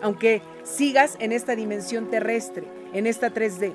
aunque 0.00 0.42
sigas 0.64 1.16
en 1.20 1.32
esta 1.32 1.54
dimensión 1.54 2.10
terrestre, 2.10 2.66
en 2.92 3.06
esta 3.06 3.32
3D. 3.32 3.72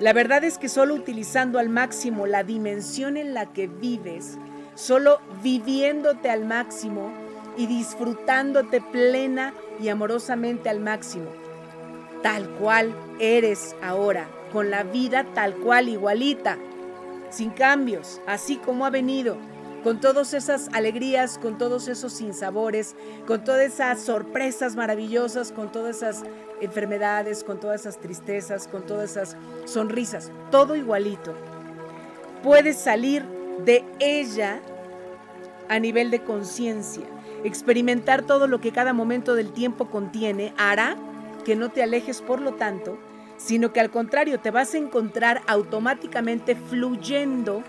La 0.00 0.12
verdad 0.12 0.44
es 0.44 0.58
que 0.58 0.68
solo 0.68 0.94
utilizando 0.94 1.58
al 1.58 1.68
máximo 1.68 2.26
la 2.26 2.42
dimensión 2.42 3.16
en 3.16 3.34
la 3.34 3.52
que 3.52 3.66
vives, 3.66 4.38
solo 4.74 5.20
viviéndote 5.42 6.30
al 6.30 6.44
máximo 6.44 7.12
y 7.56 7.66
disfrutándote 7.66 8.80
plena 8.80 9.52
y 9.80 9.88
amorosamente 9.88 10.68
al 10.68 10.80
máximo, 10.80 11.30
tal 12.22 12.48
cual 12.50 12.94
eres 13.18 13.76
ahora, 13.82 14.28
con 14.52 14.70
la 14.70 14.82
vida 14.82 15.24
tal 15.34 15.54
cual 15.56 15.88
igualita, 15.88 16.56
sin 17.30 17.50
cambios, 17.50 18.20
así 18.26 18.56
como 18.56 18.86
ha 18.86 18.90
venido, 18.90 19.36
con 19.82 20.00
todas 20.00 20.34
esas 20.34 20.68
alegrías, 20.72 21.38
con 21.38 21.58
todos 21.58 21.88
esos 21.88 22.12
sinsabores, 22.12 22.94
con 23.26 23.44
todas 23.44 23.72
esas 23.72 24.02
sorpresas 24.02 24.76
maravillosas, 24.76 25.52
con 25.52 25.72
todas 25.72 25.98
esas 25.98 26.22
enfermedades, 26.60 27.44
con 27.44 27.58
todas 27.58 27.82
esas 27.82 27.98
tristezas, 27.98 28.68
con 28.68 28.84
todas 28.86 29.12
esas 29.12 29.36
sonrisas, 29.64 30.30
todo 30.50 30.76
igualito. 30.76 31.34
Puedes 32.42 32.78
salir 32.78 33.24
de 33.64 33.84
ella 33.98 34.60
a 35.68 35.78
nivel 35.78 36.10
de 36.10 36.22
conciencia. 36.22 37.04
Experimentar 37.44 38.22
todo 38.22 38.46
lo 38.46 38.60
que 38.60 38.72
cada 38.72 38.92
momento 38.92 39.34
del 39.34 39.52
tiempo 39.52 39.86
contiene 39.90 40.52
hará 40.58 40.96
que 41.44 41.56
no 41.56 41.70
te 41.70 41.82
alejes, 41.82 42.20
por 42.20 42.40
lo 42.40 42.54
tanto, 42.54 42.98
sino 43.38 43.72
que 43.72 43.80
al 43.80 43.90
contrario 43.90 44.40
te 44.40 44.50
vas 44.50 44.74
a 44.74 44.78
encontrar 44.78 45.40
automáticamente 45.46 46.54
fluyendo 46.54 47.62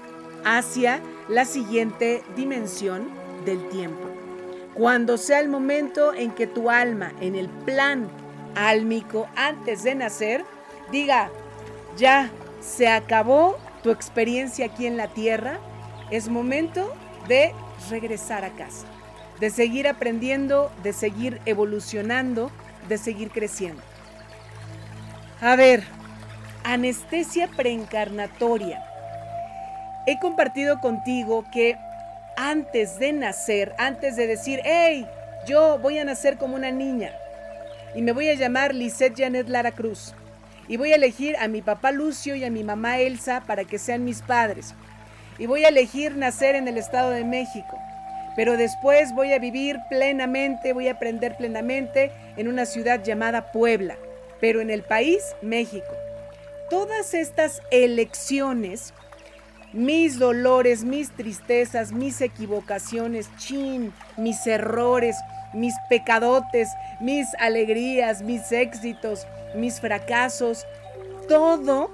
hacia 0.43 1.01
la 1.31 1.45
siguiente 1.45 2.23
dimensión 2.35 3.07
del 3.45 3.69
tiempo. 3.69 4.05
Cuando 4.73 5.17
sea 5.17 5.39
el 5.39 5.47
momento 5.47 6.13
en 6.13 6.31
que 6.31 6.45
tu 6.45 6.69
alma, 6.69 7.13
en 7.21 7.35
el 7.35 7.47
plan 7.47 8.09
álmico, 8.53 9.29
antes 9.37 9.83
de 9.83 9.95
nacer, 9.95 10.43
diga, 10.91 11.29
ya 11.95 12.29
se 12.59 12.89
acabó 12.89 13.57
tu 13.81 13.91
experiencia 13.91 14.65
aquí 14.65 14.85
en 14.85 14.97
la 14.97 15.07
tierra, 15.07 15.59
es 16.09 16.27
momento 16.27 16.93
de 17.29 17.53
regresar 17.89 18.43
a 18.43 18.49
casa, 18.49 18.85
de 19.39 19.49
seguir 19.49 19.87
aprendiendo, 19.87 20.69
de 20.83 20.91
seguir 20.91 21.39
evolucionando, 21.45 22.51
de 22.89 22.97
seguir 22.97 23.31
creciendo. 23.31 23.81
A 25.39 25.55
ver, 25.55 25.85
anestesia 26.65 27.47
preencarnatoria 27.47 28.90
he 30.05 30.19
compartido 30.19 30.79
contigo 30.79 31.45
que 31.51 31.77
antes 32.37 32.97
de 32.97 33.13
nacer, 33.13 33.73
antes 33.77 34.15
de 34.15 34.27
decir, 34.27 34.61
hey, 34.63 35.07
yo 35.45 35.79
voy 35.79 35.99
a 35.99 36.05
nacer 36.05 36.37
como 36.37 36.55
una 36.55 36.71
niña 36.71 37.11
y 37.93 38.01
me 38.01 38.11
voy 38.11 38.29
a 38.29 38.35
llamar 38.35 38.73
Lisette 38.73 39.17
Janet 39.17 39.49
Lara 39.49 39.71
Cruz 39.71 40.13
y 40.67 40.77
voy 40.77 40.93
a 40.93 40.95
elegir 40.95 41.35
a 41.37 41.47
mi 41.47 41.61
papá 41.61 41.91
Lucio 41.91 42.35
y 42.35 42.43
a 42.43 42.49
mi 42.49 42.63
mamá 42.63 42.99
Elsa 42.99 43.43
para 43.45 43.65
que 43.65 43.77
sean 43.77 44.03
mis 44.03 44.21
padres 44.21 44.73
y 45.37 45.45
voy 45.45 45.65
a 45.65 45.69
elegir 45.69 46.15
nacer 46.15 46.55
en 46.55 46.67
el 46.67 46.77
Estado 46.77 47.09
de 47.11 47.23
México. 47.23 47.77
Pero 48.35 48.55
después 48.55 49.13
voy 49.13 49.33
a 49.33 49.39
vivir 49.39 49.77
plenamente, 49.89 50.71
voy 50.71 50.87
a 50.87 50.93
aprender 50.93 51.35
plenamente 51.35 52.11
en 52.37 52.47
una 52.47 52.65
ciudad 52.65 53.03
llamada 53.03 53.51
Puebla, 53.51 53.97
pero 54.39 54.61
en 54.61 54.69
el 54.69 54.83
país 54.83 55.21
México. 55.41 55.93
Todas 56.69 57.13
estas 57.13 57.61
elecciones 57.71 58.93
mis 59.73 60.19
dolores, 60.19 60.83
mis 60.83 61.11
tristezas, 61.11 61.91
mis 61.91 62.21
equivocaciones, 62.21 63.29
chin, 63.37 63.93
mis 64.17 64.45
errores, 64.45 65.15
mis 65.53 65.73
pecadotes, 65.89 66.69
mis 66.99 67.27
alegrías, 67.39 68.21
mis 68.21 68.51
éxitos, 68.51 69.25
mis 69.55 69.79
fracasos, 69.79 70.65
todo 71.27 71.89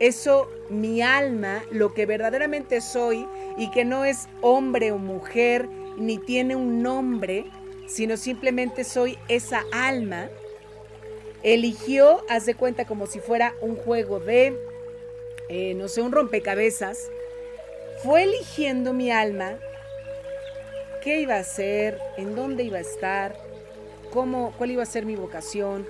eso, 0.00 0.48
mi 0.68 1.00
alma, 1.00 1.62
lo 1.70 1.94
que 1.94 2.06
verdaderamente 2.06 2.80
soy 2.80 3.26
y 3.56 3.70
que 3.70 3.84
no 3.84 4.04
es 4.04 4.28
hombre 4.40 4.90
o 4.90 4.98
mujer, 4.98 5.68
ni 5.96 6.18
tiene 6.18 6.56
un 6.56 6.82
nombre, 6.82 7.44
sino 7.86 8.16
simplemente 8.16 8.82
soy 8.82 9.18
esa 9.28 9.62
alma, 9.72 10.28
eligió, 11.42 12.24
haz 12.28 12.46
de 12.46 12.54
cuenta 12.54 12.84
como 12.84 13.06
si 13.06 13.20
fuera 13.20 13.54
un 13.60 13.76
juego 13.76 14.18
de 14.18 14.58
eh, 15.52 15.74
no 15.74 15.86
sé, 15.86 16.00
un 16.00 16.12
rompecabezas, 16.12 17.10
fue 18.02 18.22
eligiendo 18.22 18.94
mi 18.94 19.10
alma 19.10 19.58
qué 21.02 21.20
iba 21.20 21.36
a 21.36 21.44
ser, 21.44 21.98
en 22.16 22.34
dónde 22.34 22.62
iba 22.62 22.78
a 22.78 22.80
estar, 22.80 23.36
cómo, 24.10 24.54
cuál 24.56 24.70
iba 24.70 24.82
a 24.82 24.86
ser 24.86 25.04
mi 25.04 25.14
vocación, 25.14 25.86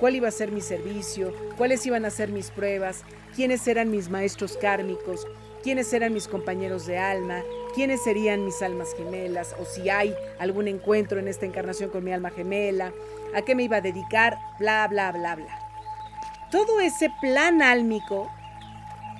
cuál 0.00 0.16
iba 0.16 0.26
a 0.26 0.32
ser 0.32 0.50
mi 0.50 0.60
servicio, 0.60 1.32
cuáles 1.56 1.86
iban 1.86 2.04
a 2.04 2.10
ser 2.10 2.30
mis 2.30 2.50
pruebas, 2.50 3.04
quiénes 3.36 3.68
eran 3.68 3.88
mis 3.88 4.10
maestros 4.10 4.56
kármicos, 4.56 5.28
quiénes 5.62 5.92
eran 5.92 6.12
mis 6.12 6.26
compañeros 6.26 6.84
de 6.84 6.98
alma, 6.98 7.44
quiénes 7.72 8.02
serían 8.02 8.44
mis 8.44 8.62
almas 8.62 8.94
gemelas, 8.96 9.54
o 9.60 9.64
si 9.64 9.90
hay 9.90 10.12
algún 10.40 10.66
encuentro 10.66 11.20
en 11.20 11.28
esta 11.28 11.46
encarnación 11.46 11.90
con 11.90 12.02
mi 12.02 12.12
alma 12.12 12.30
gemela, 12.30 12.92
a 13.32 13.42
qué 13.42 13.54
me 13.54 13.62
iba 13.62 13.76
a 13.76 13.80
dedicar, 13.80 14.36
bla, 14.58 14.88
bla, 14.88 15.12
bla, 15.12 15.36
bla. 15.36 15.58
Todo 16.50 16.80
ese 16.80 17.10
plan 17.20 17.62
álmico 17.62 18.28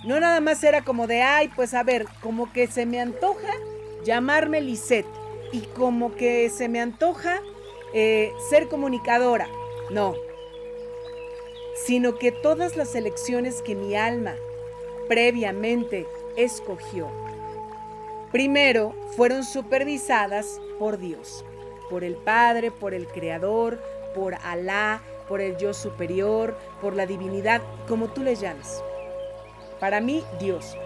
no 0.05 0.21
nada 0.21 0.41
más 0.41 0.63
era 0.63 0.85
como 0.85 1.07
de, 1.07 1.23
ay, 1.23 1.51
pues 1.55 1.75
a 1.75 1.83
ver, 1.83 2.07
como 2.21 2.53
que 2.53 2.67
se 2.67 2.87
me 2.87 3.01
antoja 3.01 3.53
llamarme 4.05 4.61
Lisette 4.61 5.07
y 5.53 5.61
como 5.61 6.15
que 6.15 6.51
se 6.51 6.69
me 6.69 6.81
antoja 6.81 7.41
eh, 7.95 8.33
ser 8.51 8.69
comunicadora. 8.69 9.49
No, 9.91 10.15
sino 11.75 12.17
que 12.17 12.33
todas 12.33 12.77
las 12.77 12.95
elecciones 12.95 13.63
que 13.63 13.75
mi 13.75 13.95
alma 13.95 14.35
previamente 15.09 16.07
escogió, 16.37 17.09
primero 18.33 18.95
fueron 19.17 19.45
supervisadas 19.45 20.61
por 20.79 20.99
Dios, 20.99 21.45
por 21.91 22.05
el 22.05 22.17
Padre, 22.17 22.71
por 22.71 22.95
el 22.95 23.07
Creador, 23.07 23.81
por 24.15 24.35
Alá, 24.37 25.03
por 25.29 25.41
el 25.41 25.57
yo 25.57 25.75
superior, 25.75 26.57
por 26.81 26.95
la 26.95 27.07
divinidad, 27.07 27.63
como 27.87 28.09
tú 28.09 28.23
le 28.23 28.37
llames. 28.37 28.83
Para 29.85 30.01
mí, 30.01 30.23
Dios. 30.41 30.79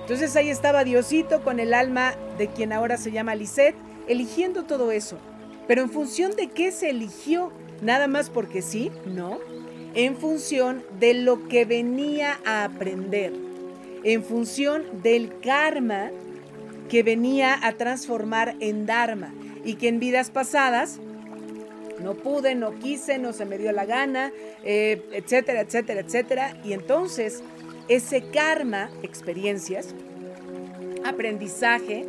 Entonces 0.00 0.34
ahí 0.34 0.48
estaba 0.48 0.82
Diosito 0.82 1.42
con 1.42 1.60
el 1.60 1.74
alma 1.74 2.14
de 2.38 2.48
quien 2.48 2.72
ahora 2.72 2.96
se 2.96 3.12
llama 3.12 3.34
Lisette, 3.34 3.76
eligiendo 4.08 4.64
todo 4.64 4.92
eso. 4.92 5.18
Pero 5.68 5.82
en 5.82 5.90
función 5.90 6.32
de 6.34 6.48
qué 6.48 6.72
se 6.72 6.88
eligió, 6.88 7.52
nada 7.82 8.08
más 8.08 8.30
porque 8.30 8.62
sí, 8.62 8.90
no, 9.04 9.40
en 9.92 10.16
función 10.16 10.82
de 10.98 11.12
lo 11.12 11.48
que 11.48 11.66
venía 11.66 12.40
a 12.46 12.64
aprender, 12.64 13.34
en 14.04 14.24
función 14.24 14.84
del 15.02 15.38
karma 15.40 16.10
que 16.88 17.02
venía 17.02 17.58
a 17.62 17.72
transformar 17.72 18.56
en 18.60 18.86
Dharma 18.86 19.34
y 19.66 19.74
que 19.74 19.88
en 19.88 20.00
vidas 20.00 20.30
pasadas 20.30 20.98
no 22.02 22.14
pude, 22.14 22.54
no 22.54 22.78
quise, 22.78 23.18
no 23.18 23.34
se 23.34 23.44
me 23.44 23.58
dio 23.58 23.70
la 23.72 23.84
gana, 23.84 24.32
eh, 24.64 25.02
etcétera, 25.12 25.60
etcétera, 25.60 26.00
etcétera. 26.00 26.56
Y 26.64 26.72
entonces 26.72 27.42
ese 27.90 28.30
karma, 28.30 28.88
experiencias, 29.02 29.96
aprendizaje, 31.04 32.06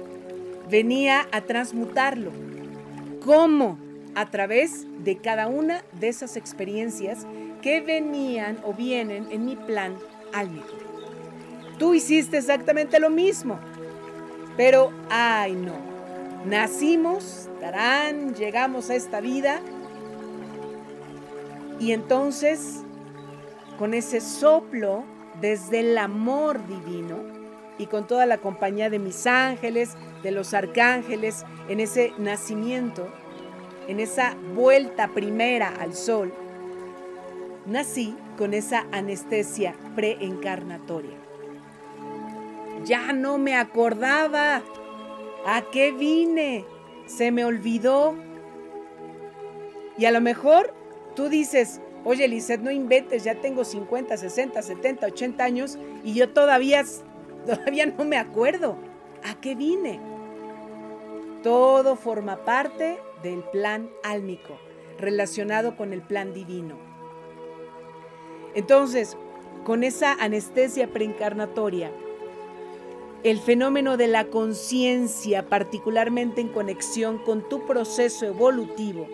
venía 0.70 1.28
a 1.32 1.42
transmutarlo. 1.42 2.32
¿Cómo? 3.26 3.80
A 4.14 4.30
través 4.30 4.86
de 5.04 5.18
cada 5.18 5.48
una 5.48 5.84
de 6.00 6.10
esas 6.10 6.38
experiencias 6.38 7.26
que 7.64 7.82
venían 7.82 8.60
o 8.64 8.74
vienen 8.74 9.28
en 9.32 9.44
mi 9.44 9.56
plan 9.56 9.96
álmico. 10.34 10.68
Tú 11.80 11.96
hiciste 11.96 12.38
exactamente 12.38 13.00
lo 13.00 13.10
mismo, 13.10 13.60
pero 14.56 14.92
ay 15.10 15.54
no, 15.54 15.78
nacimos, 16.46 17.50
tarán, 17.60 18.36
llegamos 18.36 18.92
a 18.92 18.96
esta 18.96 19.20
vida 19.20 19.62
y 21.80 21.92
entonces 21.92 22.84
con 23.80 23.96
ese 23.96 24.22
soplo 24.22 25.06
desde 25.42 25.80
el 25.82 25.98
amor 25.98 26.66
divino 26.68 27.18
y 27.78 27.88
con 27.88 28.06
toda 28.06 28.26
la 28.26 28.38
compañía 28.38 28.90
de 28.90 29.00
mis 29.00 29.26
ángeles, 29.26 29.96
de 30.22 30.32
los 30.32 30.54
arcángeles, 30.54 31.46
en 31.68 31.80
ese 31.80 32.14
nacimiento, 32.18 33.08
en 33.88 34.00
esa 34.00 34.36
vuelta 34.54 35.08
primera 35.08 35.70
al 35.80 35.96
sol, 35.96 36.32
nací 37.66 38.16
con 38.38 38.54
esa 38.54 38.86
anestesia 38.92 39.76
preencarnatoria. 39.96 41.18
Ya 42.86 43.14
no 43.14 43.38
me 43.38 43.56
acordaba 43.56 44.62
a 45.46 45.62
qué 45.72 45.92
vine, 45.92 46.66
se 47.06 47.32
me 47.32 47.46
olvidó. 47.46 48.16
Y 49.98 50.06
a 50.06 50.12
lo 50.12 50.22
mejor 50.22 50.74
tú 51.16 51.30
dices, 51.30 51.82
oye 52.04 52.28
Lizeth, 52.28 52.62
no 52.62 52.72
inventes, 52.72 53.24
ya 53.24 53.36
tengo 53.36 53.64
50, 53.64 54.18
60, 54.18 54.62
70, 54.62 55.06
80 55.08 55.44
años 55.44 55.78
y 56.04 56.14
yo 56.14 56.30
todavía, 56.30 56.84
todavía 57.46 57.86
no 57.86 58.06
me 58.06 58.18
acuerdo 58.18 58.78
a 59.24 59.40
qué 59.40 59.56
vine. 59.56 60.00
Todo 61.44 61.96
forma 61.96 62.46
parte 62.46 63.00
del 63.24 63.44
plan 63.52 63.90
álmico, 64.04 64.58
relacionado 65.00 65.76
con 65.76 65.94
el 65.94 66.02
plan 66.02 66.34
divino. 66.34 66.76
Entonces, 68.54 69.18
con 69.64 69.84
esa 69.84 70.14
anestesia 70.14 70.88
preencarnatoria, 70.88 71.92
el 73.24 73.40
fenómeno 73.40 73.98
de 73.98 74.08
la 74.08 74.26
conciencia, 74.26 75.48
particularmente 75.48 76.42
en 76.42 76.50
conexión 76.50 77.20
con 77.20 77.48
tu 77.48 77.66
proceso 77.66 78.26
evolutivo 78.26 79.08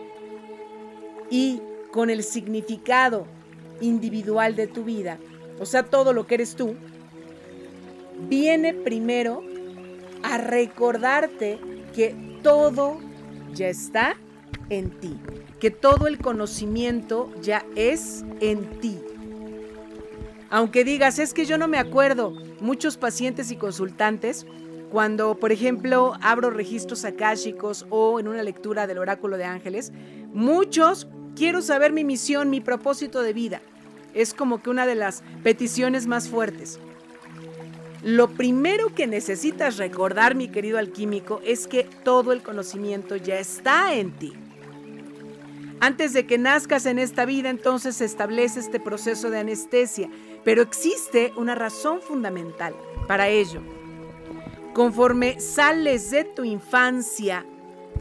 y 1.29 1.61
con 1.91 2.09
el 2.09 2.23
significado 2.23 3.25
individual 3.81 4.55
de 4.55 4.67
tu 4.67 4.83
vida, 4.83 5.17
o 5.59 5.65
sea, 5.65 5.83
todo 5.83 6.13
lo 6.13 6.27
que 6.27 6.35
eres 6.35 6.55
tú, 6.55 6.75
viene 8.29 8.73
primero 8.73 9.43
a 10.23 10.37
recordarte 10.37 11.59
que 11.93 12.15
todo 12.43 12.99
ya 13.53 13.67
está 13.67 14.15
en 14.69 14.91
ti, 14.99 15.17
que 15.59 15.71
todo 15.71 16.07
el 16.07 16.19
conocimiento 16.19 17.31
ya 17.41 17.65
es 17.75 18.23
en 18.39 18.79
ti. 18.79 18.99
Aunque 20.49 20.83
digas, 20.83 21.19
es 21.19 21.33
que 21.33 21.45
yo 21.45 21.57
no 21.57 21.67
me 21.67 21.77
acuerdo, 21.77 22.33
muchos 22.61 22.97
pacientes 22.97 23.51
y 23.51 23.57
consultantes, 23.57 24.45
cuando, 24.91 25.35
por 25.35 25.51
ejemplo, 25.51 26.13
abro 26.21 26.49
registros 26.49 27.03
akáshicos 27.03 27.85
o 27.89 28.19
en 28.19 28.27
una 28.29 28.43
lectura 28.43 28.87
del 28.87 28.99
oráculo 28.99 29.37
de 29.37 29.43
ángeles, 29.43 29.91
muchos 30.33 31.07
quiero 31.37 31.61
saber 31.61 31.93
mi 31.93 32.03
misión, 32.03 32.49
mi 32.49 32.61
propósito 32.61 33.21
de 33.21 33.31
vida. 33.31 33.61
Es 34.13 34.33
como 34.33 34.61
que 34.61 34.71
una 34.71 34.87
de 34.87 34.95
las 34.95 35.23
peticiones 35.43 36.07
más 36.07 36.27
fuertes. 36.27 36.79
Lo 38.03 38.29
primero 38.29 38.93
que 38.95 39.05
necesitas 39.05 39.77
recordar, 39.77 40.33
mi 40.33 40.47
querido 40.47 40.79
alquímico, 40.79 41.39
es 41.45 41.67
que 41.67 41.83
todo 41.83 42.31
el 42.31 42.41
conocimiento 42.41 43.15
ya 43.15 43.37
está 43.37 43.93
en 43.93 44.11
ti. 44.17 44.33
Antes 45.79 46.13
de 46.13 46.25
que 46.25 46.39
nazcas 46.39 46.87
en 46.87 46.97
esta 46.97 47.25
vida, 47.25 47.49
entonces 47.49 47.97
se 47.97 48.05
establece 48.05 48.59
este 48.59 48.79
proceso 48.79 49.29
de 49.29 49.39
anestesia, 49.39 50.09
pero 50.43 50.63
existe 50.63 51.33
una 51.37 51.53
razón 51.53 52.01
fundamental 52.01 52.73
para 53.07 53.27
ello. 53.27 53.61
Conforme 54.73 55.39
sales 55.39 56.09
de 56.09 56.23
tu 56.23 56.43
infancia, 56.43 57.45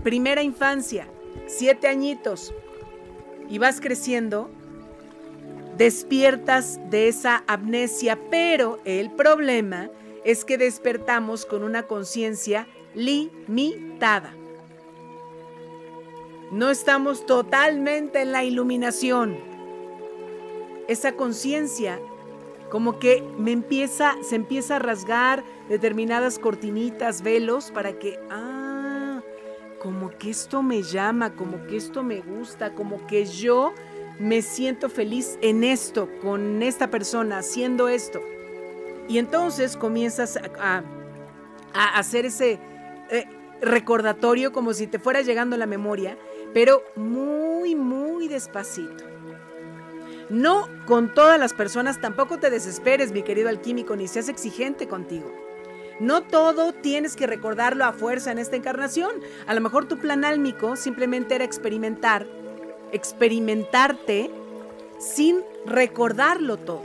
primera 0.02 0.42
infancia, 0.42 1.06
siete 1.46 1.88
añitos, 1.88 2.54
y 3.48 3.58
vas 3.58 3.80
creciendo, 3.80 4.50
despiertas 5.76 6.80
de 6.90 7.08
esa 7.08 7.44
amnesia, 7.46 8.18
pero 8.30 8.80
el 8.84 9.10
problema 9.10 9.90
es 10.24 10.44
que 10.44 10.58
despertamos 10.58 11.46
con 11.46 11.62
una 11.62 11.84
conciencia 11.84 12.66
limitada. 12.94 14.34
No 16.50 16.70
estamos 16.70 17.26
totalmente 17.26 18.22
en 18.22 18.32
la 18.32 18.44
iluminación. 18.44 19.36
Esa 20.88 21.12
conciencia 21.12 21.98
como 22.70 22.98
que 22.98 23.22
me 23.38 23.52
empieza, 23.52 24.16
se 24.22 24.36
empieza 24.36 24.76
a 24.76 24.78
rasgar 24.78 25.44
determinadas 25.68 26.38
cortinitas, 26.38 27.22
velos, 27.22 27.70
para 27.70 27.98
que, 27.98 28.18
ah, 28.30 28.65
como 29.86 30.10
que 30.10 30.30
esto 30.30 30.64
me 30.64 30.82
llama, 30.82 31.36
como 31.36 31.64
que 31.68 31.76
esto 31.76 32.02
me 32.02 32.20
gusta, 32.20 32.74
como 32.74 33.06
que 33.06 33.24
yo 33.24 33.72
me 34.18 34.42
siento 34.42 34.88
feliz 34.88 35.38
en 35.42 35.62
esto, 35.62 36.08
con 36.20 36.60
esta 36.60 36.90
persona, 36.90 37.38
haciendo 37.38 37.86
esto. 37.86 38.20
Y 39.06 39.18
entonces 39.18 39.76
comienzas 39.76 40.40
a, 40.58 40.82
hacer 41.72 42.26
ese 42.26 42.58
eh, 43.10 43.26
recordatorio 43.60 44.52
como 44.52 44.74
si 44.74 44.88
te 44.88 44.98
fuera 44.98 45.20
llegando 45.20 45.56
la 45.56 45.66
memoria, 45.66 46.18
pero 46.52 46.82
muy, 46.96 47.76
muy 47.76 48.26
despacito. 48.26 49.04
No 50.30 50.68
con 50.86 51.14
todas 51.14 51.38
las 51.38 51.54
personas, 51.54 52.00
tampoco 52.00 52.40
te 52.40 52.50
desesperes, 52.50 53.12
mi 53.12 53.22
querido 53.22 53.48
alquímico, 53.48 53.94
ni 53.94 54.08
seas 54.08 54.28
exigente 54.28 54.88
contigo. 54.88 55.45
No 55.98 56.22
todo 56.22 56.72
tienes 56.72 57.16
que 57.16 57.26
recordarlo 57.26 57.84
a 57.84 57.92
fuerza 57.92 58.30
en 58.30 58.38
esta 58.38 58.56
encarnación. 58.56 59.10
A 59.46 59.54
lo 59.54 59.60
mejor 59.60 59.88
tu 59.88 59.98
plan 59.98 60.24
álmico 60.24 60.76
simplemente 60.76 61.34
era 61.34 61.44
experimentar, 61.44 62.26
experimentarte 62.92 64.30
sin 64.98 65.42
recordarlo 65.64 66.58
todo. 66.58 66.82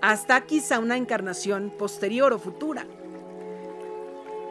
Hasta 0.00 0.40
quizá 0.42 0.78
una 0.78 0.96
encarnación 0.96 1.72
posterior 1.76 2.32
o 2.32 2.38
futura. 2.38 2.86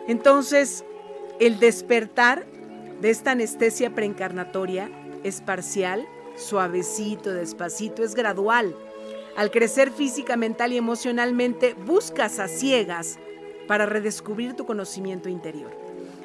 Entonces, 0.07 0.83
El 1.39 1.59
despertar 1.59 2.45
de 3.01 3.09
esta 3.09 3.31
anestesia 3.31 3.95
preencarnatoria 3.95 4.89
es 5.23 5.41
parcial, 5.41 6.07
suavecito, 6.35 7.31
despacito, 7.31 8.03
es 8.03 8.13
gradual. 8.13 8.75
Al 9.35 9.49
crecer 9.49 9.91
física, 9.91 10.37
mental 10.37 10.73
y 10.73 10.77
emocionalmente, 10.77 11.73
buscas 11.73 12.37
a 12.37 12.47
ciegas 12.47 13.17
para 13.73 13.87
redescubrir 13.87 14.53
tu 14.53 14.67
conocimiento 14.67 15.29
interior. 15.29 15.71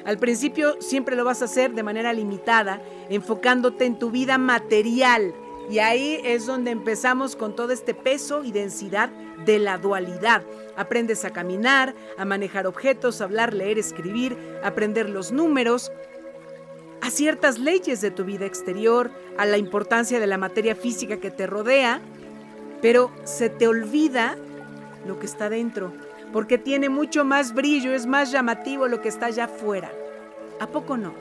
Al 0.05 0.19
principio 0.19 0.79
siempre 0.83 1.15
lo 1.15 1.25
vas 1.25 1.41
a 1.41 1.45
hacer 1.45 1.73
de 1.73 1.81
manera 1.81 2.13
limitada, 2.13 2.79
enfocándote 3.09 3.85
en 3.85 3.97
tu 3.97 4.11
vida 4.11 4.37
material. 4.37 5.33
Y 5.67 5.79
ahí 5.79 6.21
es 6.23 6.45
donde 6.45 6.69
empezamos 6.69 7.35
con 7.35 7.55
todo 7.55 7.71
este 7.71 7.95
peso 7.95 8.43
y 8.43 8.51
densidad 8.51 9.09
de 9.47 9.57
la 9.57 9.79
dualidad. 9.79 10.43
Aprendes 10.77 11.25
a 11.25 11.31
caminar, 11.31 11.95
a 12.19 12.23
manejar 12.23 12.67
objetos, 12.67 13.19
a 13.19 13.23
hablar, 13.23 13.55
leer, 13.55 13.79
escribir, 13.79 14.37
aprender 14.63 15.09
los 15.09 15.31
números, 15.31 15.91
a 17.01 17.09
ciertas 17.09 17.57
leyes 17.57 17.99
de 17.99 18.11
tu 18.11 18.25
vida 18.25 18.45
exterior, 18.45 19.09
a 19.39 19.47
la 19.47 19.57
importancia 19.57 20.19
de 20.19 20.27
la 20.27 20.37
materia 20.37 20.75
física 20.75 21.17
que 21.17 21.31
te 21.31 21.47
rodea, 21.47 21.99
pero 22.79 23.09
se 23.23 23.49
te 23.49 23.67
olvida 23.67 24.37
lo 25.07 25.17
que 25.17 25.25
está 25.25 25.49
dentro, 25.49 25.91
porque 26.31 26.57
tiene 26.57 26.89
mucho 26.89 27.25
más 27.25 27.53
brillo, 27.53 27.93
es 27.93 28.05
más 28.05 28.31
llamativo 28.31 28.87
lo 28.87 29.01
que 29.01 29.09
está 29.09 29.27
allá 29.27 29.45
afuera. 29.45 29.91
¿A 30.59 30.67
poco 30.67 30.97
no? 30.97 31.13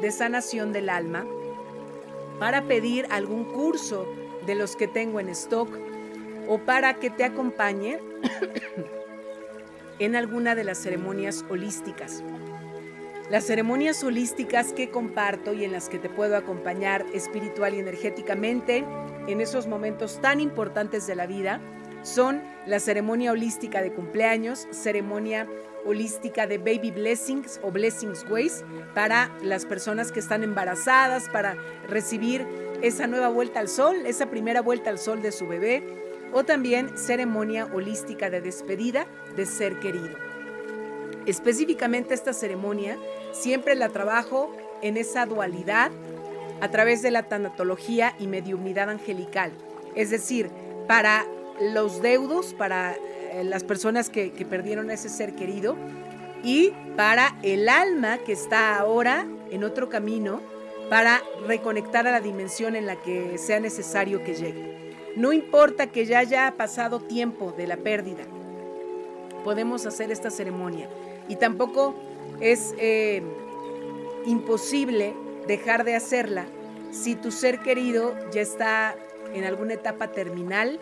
de 0.00 0.10
sanación 0.10 0.72
del 0.72 0.88
alma, 0.88 1.26
para 2.38 2.62
pedir 2.62 3.06
algún 3.10 3.44
curso 3.44 4.06
de 4.46 4.54
los 4.54 4.74
que 4.74 4.88
tengo 4.88 5.20
en 5.20 5.28
stock 5.28 5.68
o 6.48 6.56
para 6.56 6.94
que 6.94 7.10
te 7.10 7.24
acompañe 7.24 8.00
en 9.98 10.16
alguna 10.16 10.54
de 10.54 10.64
las 10.64 10.78
ceremonias 10.78 11.44
holísticas. 11.50 12.24
Las 13.28 13.44
ceremonias 13.44 14.02
holísticas 14.02 14.72
que 14.72 14.88
comparto 14.88 15.52
y 15.52 15.66
en 15.66 15.72
las 15.72 15.90
que 15.90 15.98
te 15.98 16.08
puedo 16.08 16.38
acompañar 16.38 17.04
espiritual 17.12 17.74
y 17.74 17.80
energéticamente 17.80 18.82
en 19.26 19.42
esos 19.42 19.66
momentos 19.66 20.22
tan 20.22 20.40
importantes 20.40 21.06
de 21.06 21.16
la 21.16 21.26
vida 21.26 21.60
son 22.02 22.42
la 22.66 22.80
ceremonia 22.80 23.32
holística 23.32 23.82
de 23.82 23.92
cumpleaños, 23.92 24.66
ceremonia 24.70 25.48
holística 25.84 26.46
de 26.46 26.58
baby 26.58 26.90
blessings 26.90 27.60
o 27.62 27.70
blessings 27.70 28.24
ways 28.30 28.64
para 28.94 29.30
las 29.42 29.66
personas 29.66 30.12
que 30.12 30.20
están 30.20 30.44
embarazadas, 30.44 31.28
para 31.28 31.56
recibir 31.88 32.46
esa 32.82 33.06
nueva 33.06 33.28
vuelta 33.28 33.60
al 33.60 33.68
sol, 33.68 33.96
esa 34.06 34.26
primera 34.26 34.60
vuelta 34.60 34.90
al 34.90 34.98
sol 34.98 35.22
de 35.22 35.32
su 35.32 35.46
bebé, 35.46 35.82
o 36.32 36.44
también 36.44 36.96
ceremonia 36.96 37.66
holística 37.72 38.30
de 38.30 38.40
despedida 38.40 39.06
de 39.36 39.46
ser 39.46 39.78
querido. 39.80 40.16
Específicamente 41.26 42.14
esta 42.14 42.32
ceremonia 42.32 42.96
siempre 43.32 43.74
la 43.74 43.90
trabajo 43.90 44.50
en 44.82 44.96
esa 44.96 45.26
dualidad 45.26 45.92
a 46.60 46.68
través 46.68 47.02
de 47.02 47.10
la 47.10 47.24
tanatología 47.24 48.14
y 48.18 48.26
mediunidad 48.26 48.88
angelical, 48.88 49.52
es 49.94 50.10
decir, 50.10 50.48
para 50.88 51.26
los 51.60 52.02
deudos 52.02 52.54
para 52.54 52.94
eh, 52.94 53.44
las 53.44 53.64
personas 53.64 54.10
que, 54.10 54.30
perdieron 54.48 54.90
a 54.90 54.94
ese 54.94 55.08
ser 55.08 55.34
querido 55.34 55.76
y 56.42 56.72
para 56.96 57.36
el 57.42 57.68
alma 57.68 58.18
que 58.18 58.32
está 58.32 58.76
ahora 58.76 59.26
en 59.50 59.64
otro 59.64 59.88
camino 59.88 60.40
para 60.90 61.22
reconectar 61.46 62.06
a 62.06 62.10
la 62.10 62.20
dimensión 62.20 62.76
en 62.76 62.86
la 62.86 62.96
que 62.96 63.38
sea 63.38 63.60
necesario 63.60 64.22
que 64.22 64.34
llegue. 64.34 64.94
No 65.16 65.32
importa 65.32 65.86
que 65.86 66.04
ya 66.04 66.18
haya 66.18 66.54
pasado 66.56 67.00
tiempo 67.00 67.52
de 67.52 67.66
la 67.66 67.76
pérdida, 67.76 68.24
podemos 69.44 69.86
hacer 69.86 70.10
esta 70.10 70.30
ceremonia 70.30 70.88
y 71.28 71.36
tampoco 71.36 71.94
es 72.40 72.74
eh, 72.78 73.22
imposible 74.26 75.14
dejar 75.46 75.84
de 75.84 75.94
hacerla 75.94 76.46
si 76.90 77.14
tu 77.14 77.30
ser 77.30 77.60
querido 77.60 78.14
ya 78.30 78.42
está 78.42 78.94
en 79.34 79.44
alguna 79.44 79.74
etapa 79.74 80.08
terminal 80.08 80.78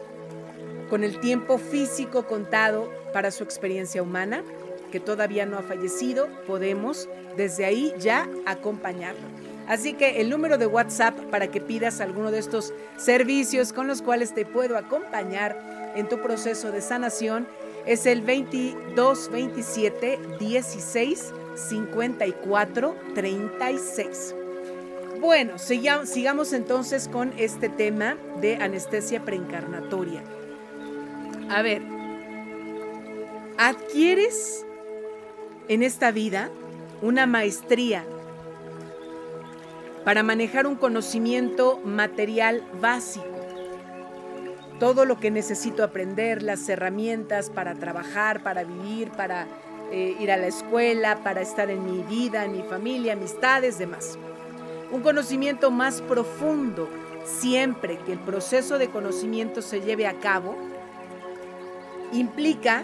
con 0.91 1.05
el 1.05 1.21
tiempo 1.21 1.57
físico 1.57 2.27
contado 2.27 2.91
para 3.13 3.31
su 3.31 3.45
experiencia 3.45 4.03
humana, 4.03 4.43
que 4.91 5.01
todavía 5.01 5.47
no 5.47 5.57
ha 5.57 5.63
fallecido, 5.63 6.29
podemos 6.47 7.09
desde 7.37 7.65
ahí 7.65 7.95
ya 7.99 8.29
acompañarlo. 8.45 9.23
Así 9.69 9.95
que 9.95 10.21
el 10.21 10.29
número 10.29 10.59
de 10.59 10.67
WhatsApp 10.67 11.17
para 11.31 11.47
que 11.47 11.61
pidas 11.61 12.01
alguno 12.01 12.33
de 12.33 12.41
estos 12.41 12.75
servicios 12.97 13.73
con 13.73 13.87
los 13.87 14.03
cuales 14.03 14.35
te 14.35 14.45
puedo 14.45 14.77
acompañar 14.77 15.93
en 15.95 16.09
tu 16.09 16.21
proceso 16.21 16.73
de 16.73 16.81
sanación 16.81 17.47
es 17.87 18.05
el 18.05 18.21
22 18.23 19.31
27 19.31 20.19
16 20.41 21.33
54 21.55 22.97
36. 23.15 24.35
Bueno, 25.21 25.59
sigamos 25.59 26.53
entonces 26.53 27.07
con 27.07 27.33
este 27.37 27.69
tema 27.69 28.17
de 28.41 28.57
anestesia 28.57 29.25
preencarnatoria. 29.25 30.23
A 31.51 31.63
ver, 31.63 31.83
adquieres 33.59 34.65
en 35.67 35.83
esta 35.83 36.13
vida 36.13 36.49
una 37.03 37.27
maestría 37.27 38.05
para 40.05 40.23
manejar 40.23 40.69
un 40.69 40.77
conocimiento 40.77 41.81
material 41.85 42.63
básico. 42.81 43.27
Todo 44.79 45.05
lo 45.05 45.19
que 45.19 45.33
necesito 45.33 45.83
aprender, 45.83 46.41
las 46.45 46.69
herramientas 46.69 47.51
para 47.51 47.75
trabajar, 47.75 48.45
para 48.45 48.63
vivir, 48.63 49.11
para 49.11 49.49
eh, 49.91 50.17
ir 50.21 50.31
a 50.31 50.37
la 50.37 50.47
escuela, 50.47 51.17
para 51.25 51.41
estar 51.41 51.69
en 51.69 51.85
mi 51.85 52.05
vida, 52.05 52.45
en 52.45 52.53
mi 52.53 52.63
familia, 52.63 53.15
amistades, 53.15 53.77
demás. 53.77 54.17
Un 54.93 55.03
conocimiento 55.03 55.73
más 55.73 56.01
profundo, 56.01 56.89
siempre 57.25 57.99
que 57.99 58.13
el 58.13 58.21
proceso 58.21 58.79
de 58.79 58.89
conocimiento 58.89 59.63
se 59.63 59.81
lleve 59.81 60.07
a 60.07 60.15
cabo, 60.15 60.70
implica 62.13 62.83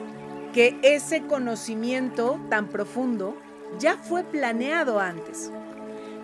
que 0.53 0.79
ese 0.83 1.23
conocimiento 1.23 2.41
tan 2.49 2.69
profundo 2.69 3.37
ya 3.79 3.97
fue 3.97 4.25
planeado 4.25 5.01
antes. 5.01 5.51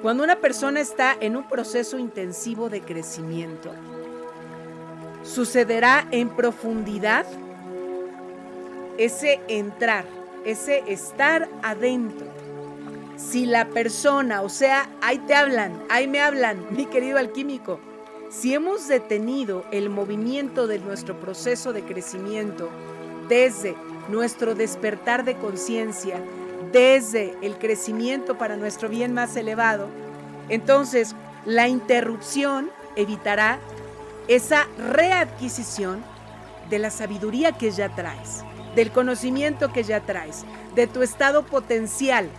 Cuando 0.01 0.25
una 0.25 0.37
persona 0.37 0.81
está 0.81 1.17
en 1.21 1.37
un 1.37 1.49
proceso 1.49 1.99
intensivo 1.99 2.69
de 2.69 2.81
crecimiento, 2.81 3.71
sucederá 5.23 6.07
en 6.11 6.29
profundidad 6.31 7.27
ese 8.99 9.41
entrar 9.49 10.05
ese 10.45 10.83
estar 10.87 11.49
adentro. 11.63 12.27
Si 13.17 13.47
la 13.47 13.69
persona, 13.69 14.43
o 14.43 14.49
sea, 14.49 14.89
ahí 15.01 15.19
te 15.19 15.35
hablan, 15.35 15.83
ahí 15.89 16.09
me 16.09 16.21
hablan, 16.21 16.67
mi 16.71 16.87
querido 16.87 17.19
alquímico, 17.19 17.79
si 18.33 18.55
hemos 18.55 18.89
detenido 18.89 19.65
el 19.73 19.91
movimiento 19.91 20.67
de 20.67 20.79
nuestro 20.79 21.21
proceso 21.21 21.73
de 21.73 21.83
crecimiento 21.83 22.71
desde 23.29 23.77
nuestro 24.09 24.55
despertar 24.55 25.25
de 25.25 25.37
conciencia, 25.37 26.19
desde 26.73 27.37
el 27.43 27.59
crecimiento 27.59 28.39
para 28.39 28.57
nuestro 28.57 28.89
bien 28.89 29.13
más 29.13 29.37
elevado, 29.37 29.89
entonces 30.49 31.15
la 31.45 31.69
interrupción 31.69 32.71
evitará 32.97 33.59
esa 34.29 34.67
readquisición 34.79 36.03
de 36.71 36.79
la 36.79 36.91
sabiduría 36.91 37.53
que 37.53 37.71
ya 37.71 37.95
traes, 37.95 38.45
del 38.75 38.91
conocimiento 38.93 39.73
que 39.73 39.83
ya 39.83 40.01
traes, 40.01 40.45
de 40.75 40.87
tu 40.87 41.03
estado 41.03 41.45
potencial. 41.45 42.31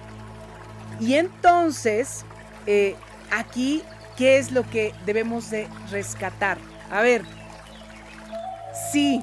Y 1.00 1.16
entonces, 1.16 2.26
eh, 2.66 2.96
aquí, 3.30 3.84
¿qué 4.18 4.38
es 4.38 4.52
lo 4.52 4.70
que 4.70 4.94
debemos 5.06 5.50
de 5.50 5.68
rescatar? 5.92 6.58
A 6.92 7.02
ver, 7.02 7.24
si 8.92 9.22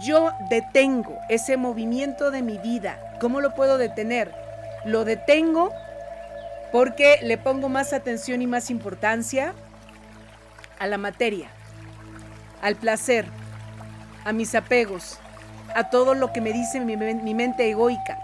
yo 0.00 0.32
detengo 0.48 1.18
ese 1.28 1.56
movimiento 1.56 2.30
de 2.30 2.42
mi 2.42 2.58
vida, 2.58 2.98
¿cómo 3.20 3.40
lo 3.40 3.54
puedo 3.54 3.78
detener? 3.78 4.34
Lo 4.84 5.04
detengo 5.04 5.72
porque 6.72 7.18
le 7.22 7.36
pongo 7.36 7.68
más 7.68 7.92
atención 7.92 8.42
y 8.42 8.46
más 8.46 8.70
importancia 8.70 9.54
a 10.78 10.86
la 10.86 10.98
materia, 10.98 11.48
al 12.62 12.76
placer, 12.76 13.26
a 14.24 14.32
mis 14.32 14.54
apegos, 14.54 15.18
a 15.74 15.90
todo 15.90 16.14
lo 16.14 16.32
que 16.32 16.40
me 16.40 16.52
dice 16.52 16.80
mi, 16.80 16.96
mente 16.96 17.70
egoica. 17.70 18.18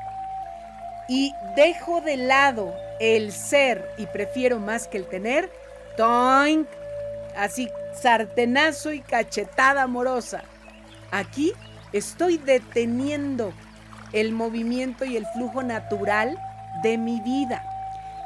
Y 1.09 1.33
dejo 1.57 2.01
de 2.01 2.16
lado 2.16 2.75
el 3.01 3.33
ser 3.33 3.90
y 3.97 4.07
prefiero 4.07 4.59
más 4.61 4.87
que 4.88 4.99
el 4.99 5.07
tener, 5.07 5.51
toink, 5.97 6.68
así 7.37 7.71
sartenazo 7.94 8.92
y 8.92 9.01
cachetada 9.01 9.83
amorosa. 9.83 10.42
Aquí 11.11 11.53
estoy 11.92 12.38
deteniendo 12.38 13.53
el 14.12 14.33
movimiento 14.33 15.05
y 15.05 15.16
el 15.16 15.27
flujo 15.27 15.62
natural 15.62 16.38
de 16.83 16.99
mi 16.99 17.21
vida. 17.21 17.64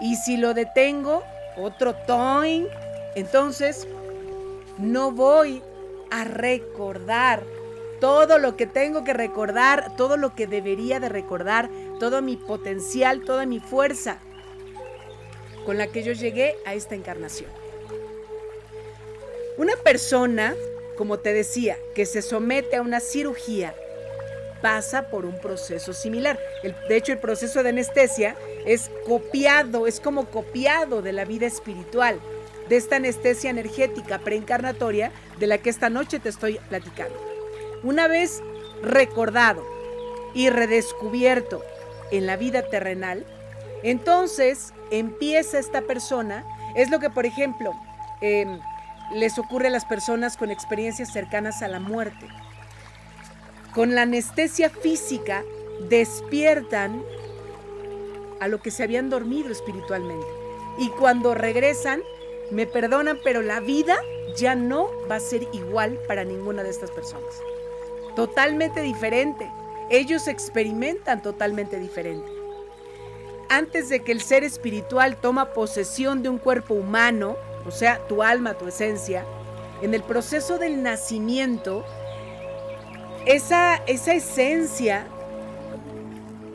Y 0.01 0.17
si 0.17 0.37
lo 0.37 0.55
detengo, 0.55 1.23
otro 1.57 1.95
toink, 1.95 2.67
entonces 3.15 3.87
no 4.79 5.13
voy 5.13 5.63
a 6.11 6.25
recordar 6.25 7.43
todo 8.03 8.41
lo 8.41 8.57
que 8.57 8.67
tengo 8.67 9.05
que 9.05 9.13
recordar, 9.13 9.95
todo 9.97 10.17
lo 10.17 10.35
que 10.35 10.49
debería 10.49 10.99
de 10.99 11.09
recordar, 11.09 11.71
todo 12.01 12.21
mi 12.21 12.37
potencial, 12.37 13.23
toda 13.23 13.47
mi 13.47 13.61
fuerza 13.61 14.19
con 15.65 15.79
la 15.79 15.87
que 15.87 16.03
yo 16.03 16.13
llegué 16.13 16.57
a 16.67 16.75
esta 16.75 16.97
encarnación. 16.97 17.49
Una 19.57 19.77
persona, 19.77 20.57
como 20.97 21.21
te 21.21 21.33
decía, 21.33 21.77
que 21.95 22.05
se 22.05 22.23
somete 22.23 22.75
a 22.75 22.83
una 22.83 22.99
cirugía, 22.99 23.73
pasa 24.61 25.09
por 25.09 25.25
un 25.25 25.39
proceso 25.39 25.93
similar. 25.93 26.41
de 26.89 26.97
hecho, 26.97 27.13
el 27.13 27.21
proceso 27.21 27.63
de 27.63 27.69
anestesia 27.69 28.35
es 28.67 28.91
copiado, 29.07 29.87
es 29.87 30.01
como 30.01 30.27
copiado 30.29 31.03
de 31.03 31.13
la 31.13 31.25
vida 31.25 31.47
espiritual 31.47 32.19
de 32.69 32.79
esta 32.79 32.97
anestesia 32.97 33.51
energética 33.51 34.19
preencarnatoria 34.19 35.13
de 35.39 35.47
la 35.47 35.59
que 35.59 35.71
esta 35.71 35.89
noche 35.89 36.19
te 36.19 36.31
estoy 36.31 36.59
platicando. 36.69 37.32
Una 37.83 38.07
vez 38.09 38.43
recordado 38.83 39.65
y 40.35 40.51
redescubierto 40.51 41.63
en 42.11 42.27
la 42.27 42.37
vida 42.37 42.63
terrenal, 42.63 43.27
entonces 43.83 44.73
empieza 44.91 45.59
esta 45.59 45.83
persona, 45.83 46.45
es 46.77 46.91
lo 46.91 47.01
que 47.01 47.11
por 47.11 47.27
ejemplo 47.27 47.75
em, 48.21 48.61
les 49.15 49.39
ocurre 49.39 49.67
a 49.67 49.71
las 49.71 49.85
personas 49.85 50.37
con 50.37 50.51
experiencias 50.51 51.13
cercanas 51.13 51.63
a 51.63 51.69
la 51.69 51.81
muerte. 51.81 52.29
Con 53.75 53.95
la 53.95 54.03
anestesia 54.03 54.71
física 54.71 55.43
despiertan 55.89 57.03
a 58.41 58.49
lo 58.49 58.61
que 58.61 58.71
se 58.71 58.83
habían 58.83 59.11
dormido 59.11 59.51
espiritualmente. 59.51 60.27
Y 60.79 60.89
cuando 60.91 61.35
regresan, 61.35 62.03
me 62.51 62.67
perdonan, 62.67 63.19
pero 63.25 63.43
la 63.43 63.61
vida 63.61 63.97
ya 64.37 64.55
no 64.55 64.91
va 65.11 65.17
a 65.17 65.21
ser 65.21 65.49
igual 65.53 65.99
para 66.07 66.25
ninguna 66.25 66.63
de 66.63 66.71
estas 66.71 66.91
personas. 66.91 67.35
Totalmente 68.15 68.83
diferente. 68.83 69.51
Ellos 69.89 70.29
experimentan 70.29 71.23
totalmente 71.23 71.79
diferente. 71.79 72.31
Antes 73.49 73.89
de 73.89 74.01
que 74.01 74.13
el 74.13 74.23
ser 74.23 74.45
espiritual 74.45 75.17
toma 75.17 75.53
posesión 75.53 76.23
de 76.23 76.29
un 76.29 76.39
cuerpo 76.39 76.75
humano, 76.75 77.37
o 77.67 77.71
sea, 77.71 77.99
tu 78.07 78.23
alma, 78.23 78.55
tu 78.55 78.67
esencia, 78.67 79.25
en 79.83 79.95
el 79.95 80.03
proceso 80.03 80.59
del 80.59 80.83
nacimiento, 80.83 81.85
esa, 83.27 83.77
esa 83.87 84.15
esencia 84.15 85.07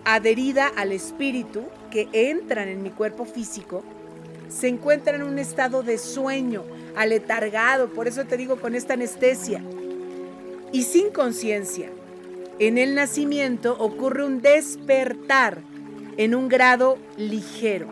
adherida 0.06 0.72
al 0.76 0.92
espíritu 0.92 1.64
que 1.92 2.08
entran 2.14 2.68
en 2.68 2.82
mi 2.82 2.90
cuerpo 2.90 3.26
físico, 3.26 3.84
se 4.50 4.68
encuentra 4.68 5.16
en 5.16 5.24
un 5.24 5.38
estado 5.40 5.84
de 5.84 5.98
sueño, 5.98 6.64
aletargado, 6.96 7.90
por 7.90 8.08
eso 8.08 8.26
te 8.26 8.38
digo 8.38 8.56
con 8.60 8.74
esta 8.74 8.94
anestesia, 8.94 9.62
y 10.72 10.84
sin 10.84 11.10
conciencia. 11.12 11.90
En 12.60 12.78
el 12.78 12.96
nacimiento 12.96 13.76
ocurre 13.80 14.26
un 14.26 14.42
despertar 14.42 15.62
en 16.18 16.34
un 16.34 16.50
grado 16.50 16.98
ligero, 17.18 17.88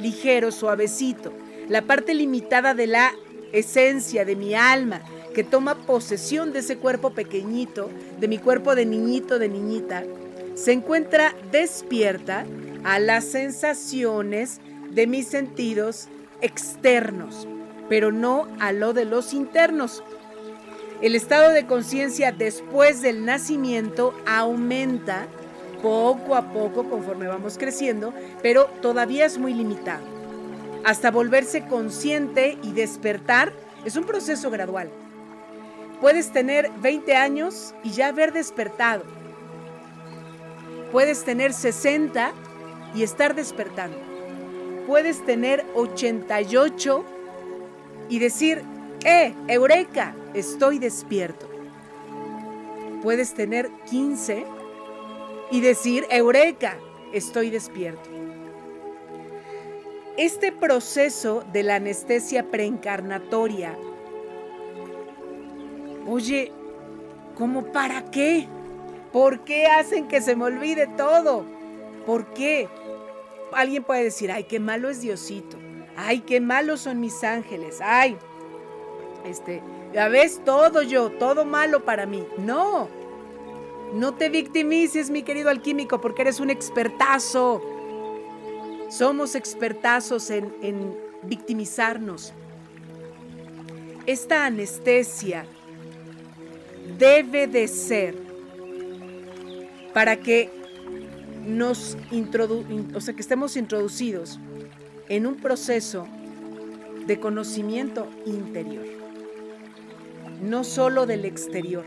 ligero, 0.00 0.50
suavecito, 0.50 1.32
la 1.68 1.82
parte 1.82 2.14
limitada 2.14 2.74
de 2.74 2.88
la 2.88 3.12
esencia 3.52 4.24
de 4.24 4.34
mi 4.34 4.54
alma 4.54 5.02
que 5.34 5.44
toma 5.44 5.86
posesión 5.86 6.52
de 6.52 6.58
ese 6.58 6.76
cuerpo 6.76 7.10
pequeñito, 7.10 7.90
de 8.18 8.28
mi 8.28 8.38
cuerpo 8.38 8.74
de 8.74 8.86
niñito, 8.86 9.38
de 9.38 9.48
niñita, 9.48 10.04
se 10.54 10.72
encuentra 10.72 11.34
despierta 11.50 12.44
a 12.84 12.98
las 12.98 13.24
sensaciones 13.24 14.60
de 14.90 15.06
mis 15.06 15.26
sentidos 15.26 16.08
externos, 16.40 17.48
pero 17.88 18.12
no 18.12 18.48
a 18.60 18.72
lo 18.72 18.92
de 18.92 19.04
los 19.04 19.32
internos. 19.32 20.02
El 21.02 21.14
estado 21.14 21.50
de 21.50 21.66
conciencia 21.66 22.32
después 22.32 23.02
del 23.02 23.24
nacimiento 23.24 24.14
aumenta 24.24 25.26
poco 25.82 26.36
a 26.36 26.52
poco 26.52 26.88
conforme 26.88 27.26
vamos 27.26 27.58
creciendo, 27.58 28.14
pero 28.42 28.66
todavía 28.80 29.26
es 29.26 29.36
muy 29.36 29.52
limitado. 29.52 30.04
Hasta 30.84 31.10
volverse 31.10 31.66
consciente 31.66 32.56
y 32.62 32.72
despertar 32.72 33.52
es 33.84 33.96
un 33.96 34.04
proceso 34.04 34.50
gradual. 34.50 34.90
Puedes 36.00 36.32
tener 36.32 36.70
20 36.80 37.16
años 37.16 37.74
y 37.82 37.90
ya 37.90 38.08
haber 38.08 38.32
despertado. 38.32 39.02
Puedes 40.92 41.24
tener 41.24 41.52
60 41.52 42.32
y 42.94 43.02
estar 43.02 43.34
despertando 43.34 44.12
puedes 44.86 45.24
tener 45.24 45.64
88 45.74 47.04
y 48.08 48.18
decir, 48.18 48.62
¡eh, 49.04 49.34
eureka! 49.48 50.14
Estoy 50.34 50.78
despierto. 50.78 51.48
Puedes 53.02 53.34
tener 53.34 53.70
15 53.90 54.44
y 55.50 55.60
decir, 55.60 56.06
eureka, 56.10 56.78
estoy 57.12 57.50
despierto. 57.50 58.08
Este 60.16 60.52
proceso 60.52 61.44
de 61.52 61.62
la 61.62 61.76
anestesia 61.76 62.50
preencarnatoria, 62.50 63.76
oye, 66.06 66.52
¿cómo 67.36 67.72
para 67.72 68.10
qué? 68.10 68.46
¿Por 69.12 69.40
qué 69.40 69.66
hacen 69.66 70.08
que 70.08 70.20
se 70.20 70.36
me 70.36 70.44
olvide 70.44 70.86
todo? 70.86 71.44
¿Por 72.06 72.26
qué? 72.34 72.68
alguien 73.52 73.84
puede 73.84 74.04
decir, 74.04 74.32
ay, 74.32 74.44
qué 74.44 74.60
malo 74.60 74.88
es 74.88 75.00
Diosito, 75.00 75.56
ay, 75.96 76.20
qué 76.20 76.40
malos 76.40 76.80
son 76.80 77.00
mis 77.00 77.22
ángeles, 77.22 77.80
ay, 77.82 78.16
este, 79.24 79.62
ya 79.92 80.08
ves, 80.08 80.40
todo 80.44 80.82
yo, 80.82 81.10
todo 81.10 81.44
malo 81.44 81.84
para 81.84 82.06
mí. 82.06 82.24
No, 82.38 82.88
no 83.94 84.14
te 84.14 84.28
victimices, 84.28 85.10
mi 85.10 85.22
querido 85.22 85.50
alquímico, 85.50 86.00
porque 86.00 86.22
eres 86.22 86.40
un 86.40 86.50
expertazo. 86.50 87.62
Somos 88.88 89.34
expertazos 89.34 90.30
en, 90.30 90.54
en 90.62 90.96
victimizarnos. 91.22 92.32
Esta 94.06 94.46
anestesia 94.46 95.46
debe 96.98 97.46
de 97.46 97.68
ser 97.68 98.16
para 99.92 100.16
que 100.16 100.50
nos 101.46 101.96
o 102.94 103.00
sea, 103.00 103.14
que 103.14 103.20
estemos 103.20 103.56
introducidos 103.56 104.38
en 105.08 105.26
un 105.26 105.36
proceso 105.36 106.06
de 107.06 107.18
conocimiento 107.18 108.08
interior, 108.24 108.84
no 110.42 110.64
solo 110.64 111.06
del 111.06 111.24
exterior. 111.24 111.84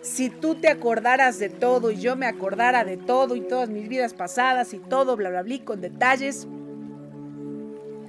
si 0.00 0.30
tú 0.30 0.54
te 0.54 0.68
acordaras 0.68 1.38
de 1.38 1.50
todo 1.50 1.90
y 1.90 1.96
yo 2.00 2.16
me 2.16 2.26
acordara 2.26 2.84
de 2.84 2.96
todo 2.96 3.36
y 3.36 3.40
todas 3.40 3.68
mis 3.68 3.88
vidas 3.88 4.14
pasadas 4.14 4.72
y 4.72 4.78
todo, 4.78 5.16
bla, 5.16 5.28
bla, 5.28 5.42
bla, 5.42 5.64
con 5.64 5.80
detalles, 5.80 6.46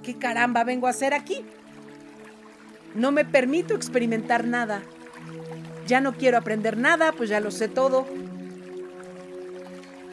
¿qué 0.04 0.17
caramba 0.17 0.63
vengo 0.63 0.88
a 0.88 0.91
hacer 0.91 1.13
aquí? 1.13 1.43
No 2.95 3.12
me 3.12 3.26
permito 3.26 3.76
experimentar 3.76 4.45
nada. 4.45 4.82
Ya 5.88 6.00
no 6.00 6.13
quiero 6.13 6.38
aprender 6.38 6.78
nada, 6.78 7.12
pues 7.12 7.30
ya 7.30 7.39
lo 7.39 7.52
sé 7.52 7.67
todo. 7.67 8.06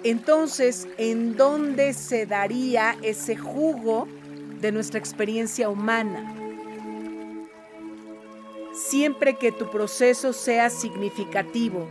Entonces, 0.03 0.89
¿en 0.99 1.37
dónde 1.37 1.93
se 1.93 2.27
daría 2.27 2.97
ese 3.03 3.37
jugo 3.37 4.09
de 4.61 4.73
nuestra 4.73 4.99
experiencia 4.99 5.69
humana? 5.69 6.46
Siempre 8.77 9.37
que 9.37 9.53
tu 9.53 9.71
proceso 9.71 10.35
sea 10.35 10.69
significativo, 10.69 11.89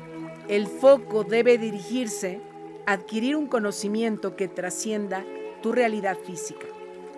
el 0.48 0.68
foco 0.68 1.24
debe 1.24 1.58
dirigirse 1.58 2.40
a 2.86 2.94
adquirir 2.94 3.36
un 3.36 3.48
conocimiento 3.48 4.36
que 4.36 4.48
trascienda 4.48 5.26
tu 5.64 5.72
realidad 5.72 6.16
física, 6.16 6.68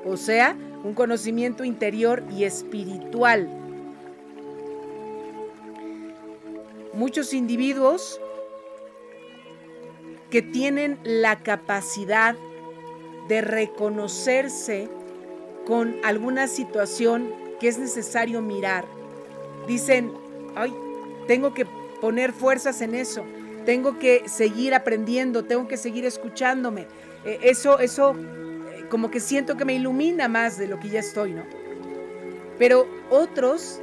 o 0.05 0.15
sea, 0.15 0.55
un 0.85 0.93
conocimiento 0.93 1.65
interior 1.65 2.23
y 2.31 2.45
espiritual. 2.45 3.49
Muchos 6.93 7.33
individuos 7.33 8.21
que 10.29 10.41
tienen 10.41 10.97
la 11.03 11.43
capacidad 11.43 12.37
de 13.27 13.41
reconocerse 13.41 14.87
con 15.65 15.97
alguna 16.05 16.47
situación 16.47 17.33
que 17.59 17.67
es 17.67 17.77
necesario 17.77 18.41
mirar. 18.41 18.96
Dicen, 19.67 20.13
ay, 20.55 20.73
tengo 21.27 21.53
que 21.53 21.65
poner 22.01 22.31
fuerzas 22.33 22.81
en 22.81 22.95
eso, 22.95 23.23
tengo 23.65 23.99
que 23.99 24.27
seguir 24.27 24.73
aprendiendo, 24.73 25.43
tengo 25.43 25.67
que 25.67 25.77
seguir 25.77 26.05
escuchándome. 26.05 26.87
Eh, 27.25 27.39
eso, 27.43 27.79
eso, 27.79 28.15
eh, 28.15 28.85
como 28.89 29.11
que 29.11 29.19
siento 29.19 29.57
que 29.57 29.65
me 29.65 29.73
ilumina 29.73 30.27
más 30.27 30.57
de 30.57 30.67
lo 30.67 30.79
que 30.79 30.89
ya 30.89 30.99
estoy, 30.99 31.33
¿no? 31.33 31.43
Pero 32.57 32.87
otros 33.09 33.81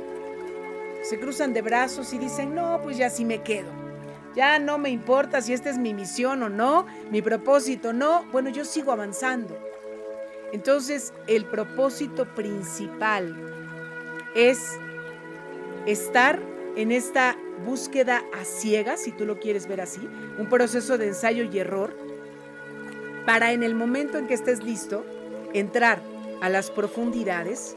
se 1.02 1.20
cruzan 1.20 1.52
de 1.52 1.62
brazos 1.62 2.12
y 2.12 2.18
dicen, 2.18 2.54
no, 2.54 2.80
pues 2.82 2.96
ya 2.96 3.10
sí 3.10 3.24
me 3.24 3.42
quedo 3.42 3.84
ya 4.34 4.58
no 4.58 4.78
me 4.78 4.90
importa 4.90 5.40
si 5.40 5.52
esta 5.52 5.70
es 5.70 5.78
mi 5.78 5.94
misión 5.94 6.42
o 6.42 6.48
no, 6.48 6.86
mi 7.10 7.22
propósito 7.22 7.92
no. 7.92 8.24
Bueno, 8.32 8.50
yo 8.50 8.64
sigo 8.64 8.92
avanzando. 8.92 9.56
Entonces, 10.52 11.12
el 11.26 11.44
propósito 11.46 12.26
principal 12.34 13.34
es 14.34 14.78
estar 15.86 16.40
en 16.76 16.92
esta 16.92 17.36
búsqueda 17.64 18.22
a 18.38 18.44
ciegas, 18.44 19.00
si 19.00 19.12
tú 19.12 19.24
lo 19.24 19.38
quieres 19.38 19.66
ver 19.66 19.80
así, 19.80 20.00
un 20.38 20.48
proceso 20.48 20.98
de 20.98 21.08
ensayo 21.08 21.44
y 21.44 21.58
error, 21.58 21.96
para 23.26 23.52
en 23.52 23.62
el 23.62 23.74
momento 23.74 24.18
en 24.18 24.26
que 24.26 24.34
estés 24.34 24.62
listo, 24.62 25.04
entrar 25.52 26.00
a 26.40 26.48
las 26.48 26.70
profundidades 26.70 27.76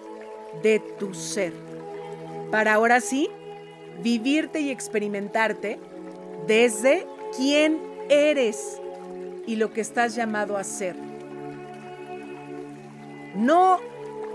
de 0.64 0.80
tu 0.80 1.14
ser. 1.14 1.54
Para 2.52 2.74
ahora 2.74 3.02
sí, 3.02 3.30
vivirte 4.02 4.60
y 4.60 4.72
experimentarte 4.72 5.80
desde 6.48 7.06
quién 7.36 7.80
eres 8.10 8.80
y 9.46 9.56
lo 9.56 9.72
que 9.72 9.82
estás 9.82 10.16
llamado 10.16 10.58
a 10.58 10.64
ser. 10.64 10.96
No 13.36 13.80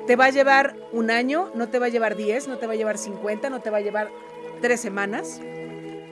te 0.06 0.16
va 0.16 0.26
a 0.26 0.30
llevar 0.30 0.76
un 0.92 1.10
año, 1.10 1.50
no 1.54 1.68
te 1.68 1.78
va 1.78 1.86
a 1.86 1.88
llevar 1.88 2.16
10, 2.16 2.48
no 2.48 2.58
te 2.58 2.66
va 2.66 2.72
a 2.72 2.76
llevar 2.76 2.98
50, 2.98 3.50
no 3.50 3.60
te 3.60 3.70
va 3.70 3.78
a 3.78 3.80
llevar 3.80 4.10
tres 4.60 4.80
semanas. 4.80 5.40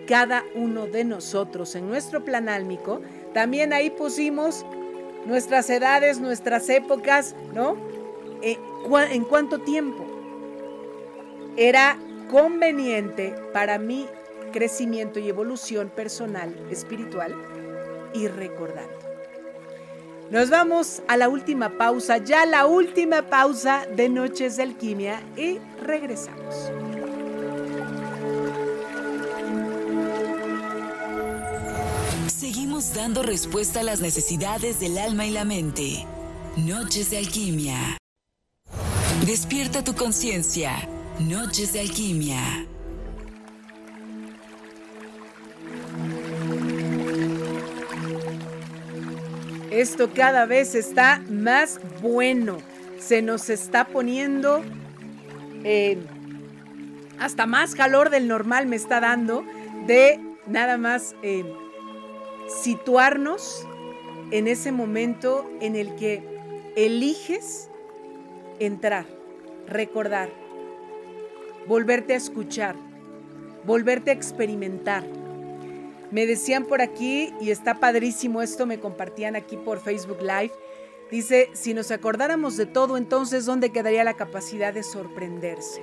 Cada 0.07 0.45
uno 0.55 0.87
de 0.87 1.05
nosotros 1.05 1.75
en 1.75 1.89
nuestro 1.89 2.25
plan 2.25 2.49
álmico, 2.49 3.01
también 3.33 3.73
ahí 3.73 3.91
pusimos 3.91 4.65
nuestras 5.27 5.71
edades, 5.71 6.21
nuestras 6.21 6.69
épocas, 6.69 7.35
¿no? 7.55 7.77
Eh, 8.43 8.59
¿En 9.11 9.25
cuánto 9.25 9.61
tiempo? 9.61 10.07
Era 11.57 11.99
conveniente 12.31 13.35
para 13.53 13.79
mí 13.79 14.07
crecimiento 14.53 15.19
y 15.19 15.29
evolución 15.29 15.91
personal, 15.91 16.55
espiritual 16.71 17.35
y 18.15 18.29
recordando. 18.29 19.00
Nos 20.31 20.49
vamos 20.49 21.03
a 21.09 21.17
la 21.17 21.29
última 21.29 21.77
pausa, 21.77 22.19
ya 22.19 22.47
la 22.47 22.67
última 22.67 23.23
pausa 23.23 23.85
de 23.97 24.09
Noches 24.09 24.57
de 24.57 24.63
Alquimia 24.63 25.21
y 25.37 25.59
regresamos. 25.83 26.71
Seguimos 32.29 32.95
dando 32.95 33.25
respuesta 33.25 33.81
a 33.81 33.83
las 33.83 34.01
necesidades 34.01 34.79
del 34.79 34.99
alma 34.99 35.27
y 35.27 35.31
la 35.31 35.45
mente. 35.45 36.07
Noches 36.57 37.11
de 37.11 37.19
Alquimia. 37.19 37.99
Despierta 39.27 39.83
tu 39.83 39.97
conciencia. 39.97 40.89
Noches 41.19 41.73
de 41.73 41.81
Alquimia. 41.81 42.67
Esto 49.71 50.11
cada 50.13 50.47
vez 50.47 50.75
está 50.75 51.23
más 51.31 51.81
bueno. 52.03 52.59
Se 52.99 53.23
nos 53.23 53.49
está 53.51 53.87
poniendo 53.87 54.63
eh, 55.65 55.99
hasta 57.21 57.47
más 57.47 57.75
calor 57.75 58.11
del 58.11 58.27
normal 58.27 58.67
me 58.67 58.77
está 58.77 58.99
dando 58.99 59.45
de 59.87 60.19
nada 60.47 60.79
más 60.79 61.15
eh, 61.23 61.45
situarnos 62.63 63.67
en 64.31 64.49
ese 64.49 64.73
momento 64.73 65.49
en 65.61 65.77
el 65.77 65.95
que 65.97 66.23
eliges 66.77 67.69
entrar, 68.59 69.05
recordar, 69.67 70.31
volverte 71.69 72.15
a 72.15 72.17
escuchar, 72.17 72.75
volverte 73.65 74.11
a 74.11 74.15
experimentar 74.15 75.05
me 76.11 76.27
decían 76.27 76.65
por 76.65 76.83
aquí, 76.83 77.33
y 77.41 77.51
está 77.51 77.81
padrísimo 77.81 78.43
esto, 78.43 78.67
me 78.67 78.81
compartían 78.81 79.37
aquí 79.37 79.57
por 79.57 79.81
Facebook 79.81 80.21
Live. 80.21 80.53
Dice, 81.11 81.51
si 81.53 81.75
nos 81.75 81.91
acordáramos 81.91 82.57
de 82.57 82.67
todo, 82.67 82.97
entonces, 82.97 83.45
¿dónde 83.45 83.71
quedaría 83.71 84.05
la 84.05 84.15
capacidad 84.15 84.73
de 84.73 84.83
sorprenderse? 84.83 85.83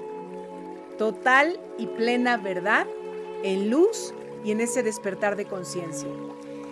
Total 0.97 1.59
y 1.77 1.87
plena 1.87 2.37
verdad 2.37 2.87
en 3.43 3.69
luz 3.69 4.13
y 4.43 4.51
en 4.51 4.61
ese 4.61 4.83
despertar 4.83 5.35
de 5.35 5.45
conciencia. 5.45 6.07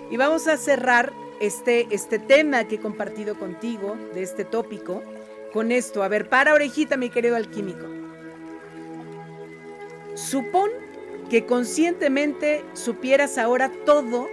Y 0.10 0.18
vamos 0.18 0.48
a 0.48 0.58
cerrar 0.58 1.14
este, 1.40 1.88
este 1.92 2.20
tema 2.20 2.64
que 2.66 2.76
he 2.76 2.80
compartido 2.80 3.38
contigo, 3.38 3.98
de 4.14 4.24
este 4.24 4.46
tópico, 4.46 5.04
con 5.52 5.72
esto. 5.72 6.04
A 6.04 6.08
ver, 6.08 6.30
para 6.30 6.54
orejita, 6.54 6.98
mi 6.98 7.10
querido 7.10 7.36
alquímico. 7.36 7.86
Supón 10.16 10.70
que 11.30 11.46
conscientemente 11.46 12.64
supieras 12.74 13.38
ahora 13.38 13.72
todo 13.86 14.28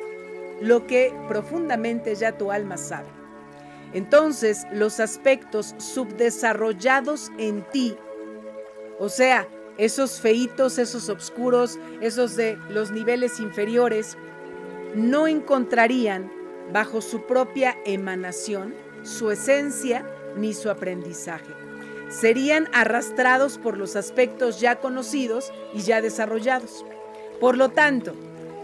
lo 0.61 0.87
que 0.87 1.15
profundamente 1.29 2.15
ya 2.15 2.37
tu 2.37 2.53
alma 2.53 2.77
sabe. 2.77 3.09
Entonces 3.93 4.65
los 4.73 5.01
aspectos 5.01 5.75
subdesarrollados 5.79 7.31
en 7.39 7.63
ti, 7.71 7.97
o 8.99 9.09
sea, 9.09 9.47
esos 9.79 10.21
feitos, 10.21 10.79
esos 10.79 11.09
oscuros, 11.09 11.79
esos 12.01 12.37
de 12.37 12.59
los 12.69 12.91
niveles 12.91 13.41
inferiores, 13.41 14.17
no 14.95 15.27
encontrarían 15.27 16.31
bajo 16.73 17.01
su 17.01 17.23
propia 17.27 17.77
emanación 17.85 18.75
su 19.03 19.31
esencia 19.31 20.07
ni 20.37 20.55
su 20.55 20.71
aprendizaje 20.71 21.62
serían 22.13 22.69
arrastrados 22.73 23.59
por 23.59 23.79
los 23.79 23.97
aspectos 23.97 24.61
ya 24.61 24.77
conocidos 24.77 25.53
y 25.75 25.81
ya 25.81 26.01
desarrollados. 26.01 26.85
Por 27.41 27.57
lo 27.57 27.71
tanto, 27.71 28.15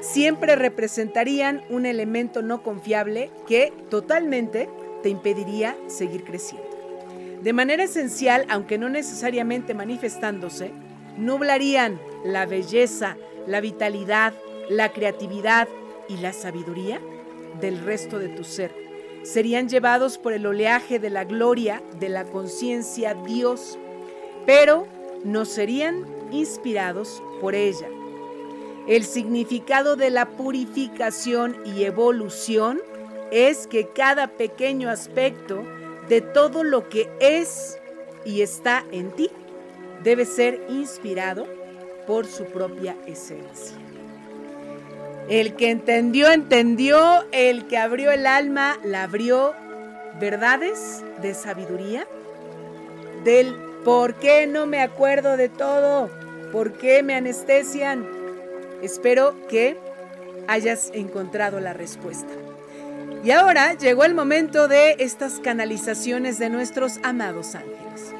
siempre 0.01 0.55
representarían 0.55 1.63
un 1.71 1.87
elemento 1.87 2.43
no 2.43 2.63
confiable 2.63 3.31
que 3.47 3.73
totalmente 3.91 4.69
te 5.03 5.09
impediría 5.09 5.77
seguir 5.87 6.25
creciendo. 6.25 6.69
De 7.43 7.53
manera 7.53 7.85
esencial, 7.85 8.45
aunque 8.49 8.79
no 8.79 8.89
necesariamente 8.89 9.73
manifestándose, 9.73 10.73
nublarían 11.17 11.99
la 12.25 12.47
belleza, 12.47 13.17
la 13.47 13.61
vitalidad, 13.61 14.35
la 14.69 14.93
creatividad 14.93 15.69
y 16.09 16.19
la 16.19 16.33
sabiduría 16.33 17.01
del 17.61 17.81
resto 17.85 18.19
de 18.19 18.29
tu 18.29 18.45
ser 18.45 18.88
serían 19.29 19.69
llevados 19.69 20.17
por 20.17 20.33
el 20.33 20.47
oleaje 20.47 20.99
de 20.99 21.11
la 21.11 21.25
gloria 21.25 21.83
de 22.01 22.09
la 22.09 22.25
conciencia 22.25 23.15
Dios, 23.15 23.79
pero 24.47 24.87
no 25.23 25.45
serían 25.45 26.07
inspirados 26.31 27.23
por 27.41 27.55
ella. 27.55 27.89
El 28.87 29.05
significado 29.05 29.97
de 29.97 30.09
la 30.09 30.31
purificación 30.31 31.57
y 31.67 31.85
evolución 31.85 32.81
es 33.31 33.67
que 33.67 33.89
cada 33.89 34.29
pequeño 34.29 34.89
aspecto 34.89 35.63
de 36.09 36.23
todo 36.23 36.65
lo 36.65 36.89
que 36.89 37.11
es 37.21 37.79
y 38.25 38.41
está 38.41 38.85
en 38.93 39.11
ti 39.11 39.29
debe 40.03 40.25
ser 40.25 40.65
inspirado 40.71 41.47
por 42.07 42.25
su 42.25 42.47
propia 42.47 42.97
esencia. 43.07 43.88
El 45.29 45.55
que 45.57 45.71
entendió, 45.71 46.31
entendió. 46.31 47.27
El 47.33 47.67
que 47.67 47.77
abrió 47.77 48.11
el 48.11 48.27
alma, 48.27 48.79
la 48.83 49.03
abrió. 49.03 49.55
¿Verdades 50.19 51.05
de 51.21 51.35
sabiduría? 51.35 52.07
Del 53.25 53.55
por 53.85 54.15
qué 54.15 54.47
no 54.47 54.67
me 54.67 54.81
acuerdo 54.81 55.37
de 55.37 55.49
todo. 55.49 56.11
¿Por 56.51 56.73
qué 56.73 57.03
me 57.03 57.15
anestesian? 57.15 58.07
Espero 58.83 59.35
que 59.49 59.77
hayas 60.47 60.91
encontrado 60.95 61.61
la 61.61 61.75
respuesta. 61.75 62.33
Y 63.23 63.31
ahora 63.33 63.75
llegó 63.75 64.05
el 64.05 64.15
momento 64.15 64.67
de 64.67 64.97
estas 64.99 65.41
canalizaciones 65.41 66.39
de 66.39 66.49
nuestros 66.49 66.99
amados 67.03 67.55
ángeles. 67.55 68.15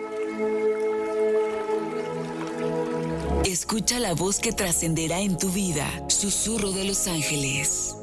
Escucha 3.45 3.99
la 3.99 4.15
voz 4.15 4.41
que 4.41 4.53
trascenderá 4.53 5.21
en 5.21 5.39
tu 5.39 5.49
vida, 5.51 5.87
susurro 6.09 6.71
de 6.73 6.85
los 6.85 7.07
ángeles. 7.07 7.97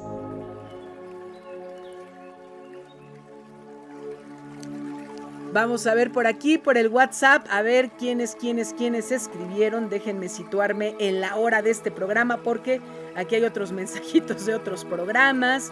Vamos 5.53 5.87
a 5.87 5.93
ver 5.93 6.11
por 6.11 6.25
aquí, 6.25 6.57
por 6.57 6.77
el 6.77 6.87
WhatsApp, 6.87 7.45
a 7.49 7.61
ver 7.61 7.91
quiénes, 7.91 8.35
quiénes, 8.35 8.73
quiénes 8.73 9.11
escribieron. 9.11 9.89
Déjenme 9.89 10.29
situarme 10.29 10.95
en 10.99 11.21
la 11.21 11.35
hora 11.35 11.61
de 11.61 11.69
este 11.69 11.91
programa 11.91 12.41
porque 12.41 12.81
aquí 13.15 13.35
hay 13.35 13.43
otros 13.43 13.71
mensajitos 13.73 14.45
de 14.45 14.55
otros 14.55 14.83
programas. 14.83 15.71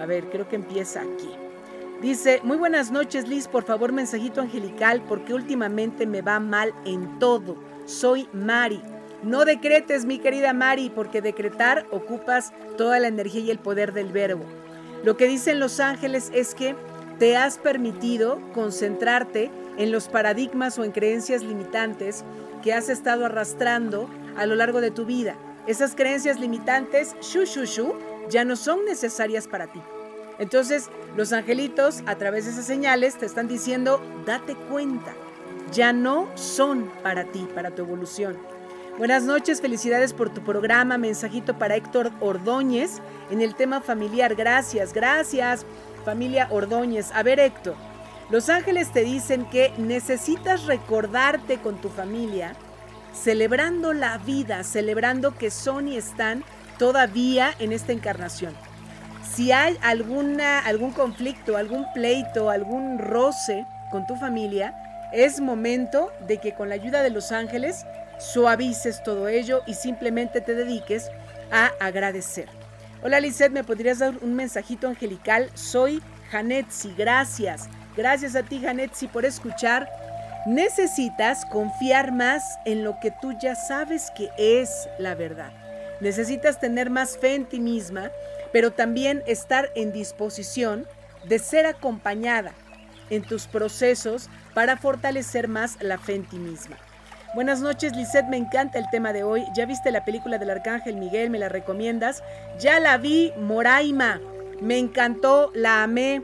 A 0.00 0.06
ver, 0.06 0.30
creo 0.30 0.48
que 0.48 0.56
empieza 0.56 1.00
aquí. 1.00 1.30
Dice, 2.00 2.40
muy 2.44 2.56
buenas 2.56 2.90
noches 2.90 3.28
Liz, 3.28 3.46
por 3.46 3.64
favor 3.64 3.92
mensajito 3.92 4.40
angelical 4.40 5.02
porque 5.06 5.34
últimamente 5.34 6.06
me 6.06 6.22
va 6.22 6.40
mal 6.40 6.74
en 6.86 7.18
todo. 7.18 7.69
Soy 7.90 8.28
Mari. 8.32 8.80
No 9.24 9.44
decretes, 9.44 10.04
mi 10.04 10.20
querida 10.20 10.52
Mari, 10.52 10.90
porque 10.90 11.20
decretar 11.20 11.86
ocupas 11.90 12.52
toda 12.78 13.00
la 13.00 13.08
energía 13.08 13.40
y 13.40 13.50
el 13.50 13.58
poder 13.58 13.92
del 13.92 14.12
verbo. 14.12 14.44
Lo 15.02 15.16
que 15.16 15.26
dicen 15.26 15.58
los 15.58 15.80
ángeles 15.80 16.30
es 16.32 16.54
que 16.54 16.76
te 17.18 17.36
has 17.36 17.58
permitido 17.58 18.40
concentrarte 18.54 19.50
en 19.76 19.90
los 19.90 20.06
paradigmas 20.06 20.78
o 20.78 20.84
en 20.84 20.92
creencias 20.92 21.42
limitantes 21.42 22.24
que 22.62 22.72
has 22.72 22.88
estado 22.88 23.26
arrastrando 23.26 24.08
a 24.36 24.46
lo 24.46 24.54
largo 24.54 24.80
de 24.80 24.92
tu 24.92 25.04
vida. 25.04 25.34
Esas 25.66 25.96
creencias 25.96 26.38
limitantes, 26.38 27.16
shu, 27.20 27.44
shu, 27.44 27.64
shu, 27.64 27.94
ya 28.30 28.44
no 28.44 28.54
son 28.54 28.84
necesarias 28.84 29.48
para 29.48 29.66
ti. 29.66 29.82
Entonces, 30.38 30.88
los 31.16 31.32
angelitos, 31.32 32.04
a 32.06 32.14
través 32.14 32.44
de 32.44 32.52
esas 32.52 32.66
señales, 32.66 33.16
te 33.16 33.26
están 33.26 33.48
diciendo, 33.48 34.00
date 34.24 34.54
cuenta, 34.70 35.12
ya 35.72 35.92
no 35.92 36.28
son 36.36 36.90
para 37.02 37.24
ti, 37.24 37.46
para 37.54 37.70
tu 37.70 37.82
evolución. 37.82 38.36
Buenas 38.98 39.22
noches, 39.22 39.60
felicidades 39.60 40.12
por 40.12 40.28
tu 40.30 40.42
programa. 40.42 40.98
Mensajito 40.98 41.58
para 41.58 41.76
Héctor 41.76 42.10
Ordóñez 42.20 43.00
en 43.30 43.40
el 43.40 43.54
tema 43.54 43.80
familiar. 43.80 44.34
Gracias, 44.34 44.92
gracias, 44.92 45.64
familia 46.04 46.48
Ordóñez. 46.50 47.10
A 47.14 47.22
ver, 47.22 47.40
Héctor, 47.40 47.76
los 48.30 48.48
ángeles 48.48 48.92
te 48.92 49.02
dicen 49.02 49.46
que 49.46 49.72
necesitas 49.78 50.66
recordarte 50.66 51.58
con 51.58 51.80
tu 51.80 51.88
familia, 51.88 52.54
celebrando 53.14 53.92
la 53.92 54.18
vida, 54.18 54.64
celebrando 54.64 55.36
que 55.36 55.50
son 55.50 55.88
y 55.88 55.96
están 55.96 56.44
todavía 56.78 57.54
en 57.58 57.72
esta 57.72 57.92
encarnación. 57.92 58.54
Si 59.32 59.52
hay 59.52 59.78
alguna, 59.80 60.58
algún 60.58 60.90
conflicto, 60.90 61.56
algún 61.56 61.86
pleito, 61.94 62.50
algún 62.50 62.98
roce 62.98 63.66
con 63.90 64.06
tu 64.06 64.16
familia, 64.16 64.74
es 65.12 65.40
momento 65.40 66.12
de 66.26 66.38
que 66.38 66.54
con 66.54 66.68
la 66.68 66.76
ayuda 66.76 67.02
de 67.02 67.10
los 67.10 67.32
ángeles 67.32 67.84
suavices 68.18 69.02
todo 69.02 69.28
ello 69.28 69.62
y 69.66 69.74
simplemente 69.74 70.40
te 70.40 70.54
dediques 70.54 71.10
a 71.50 71.72
agradecer. 71.80 72.48
Hola 73.02 73.18
Lizeth, 73.20 73.50
¿me 73.50 73.64
podrías 73.64 73.98
dar 74.00 74.14
un 74.20 74.34
mensajito 74.34 74.86
angelical? 74.86 75.50
Soy 75.54 76.02
Janetsi, 76.30 76.94
gracias. 76.96 77.68
Gracias 77.96 78.36
a 78.36 78.42
ti 78.42 78.60
Janetsi 78.60 79.08
por 79.08 79.24
escuchar. 79.24 79.90
Necesitas 80.46 81.44
confiar 81.46 82.12
más 82.12 82.44
en 82.64 82.84
lo 82.84 82.98
que 83.00 83.10
tú 83.10 83.32
ya 83.40 83.54
sabes 83.54 84.10
que 84.16 84.30
es 84.38 84.88
la 84.98 85.14
verdad. 85.14 85.52
Necesitas 86.00 86.60
tener 86.60 86.88
más 86.88 87.18
fe 87.18 87.34
en 87.34 87.46
ti 87.46 87.60
misma, 87.60 88.10
pero 88.52 88.70
también 88.70 89.22
estar 89.26 89.70
en 89.74 89.92
disposición 89.92 90.86
de 91.24 91.38
ser 91.38 91.66
acompañada 91.66 92.52
en 93.10 93.22
tus 93.22 93.46
procesos 93.46 94.30
para 94.54 94.76
fortalecer 94.76 95.48
más 95.48 95.76
la 95.80 95.98
fe 95.98 96.14
en 96.14 96.24
ti 96.24 96.38
misma. 96.38 96.76
Buenas 97.32 97.60
noches, 97.60 97.94
Lisette, 97.94 98.26
me 98.26 98.36
encanta 98.36 98.80
el 98.80 98.90
tema 98.90 99.12
de 99.12 99.22
hoy. 99.22 99.44
¿Ya 99.54 99.64
viste 99.64 99.92
la 99.92 100.04
película 100.04 100.38
del 100.38 100.50
Arcángel 100.50 100.96
Miguel? 100.96 101.30
¿Me 101.30 101.38
la 101.38 101.48
recomiendas? 101.48 102.24
Ya 102.58 102.80
la 102.80 102.98
vi, 102.98 103.32
Moraima. 103.38 104.20
Me 104.60 104.78
encantó, 104.78 105.52
la 105.54 105.84
amé. 105.84 106.22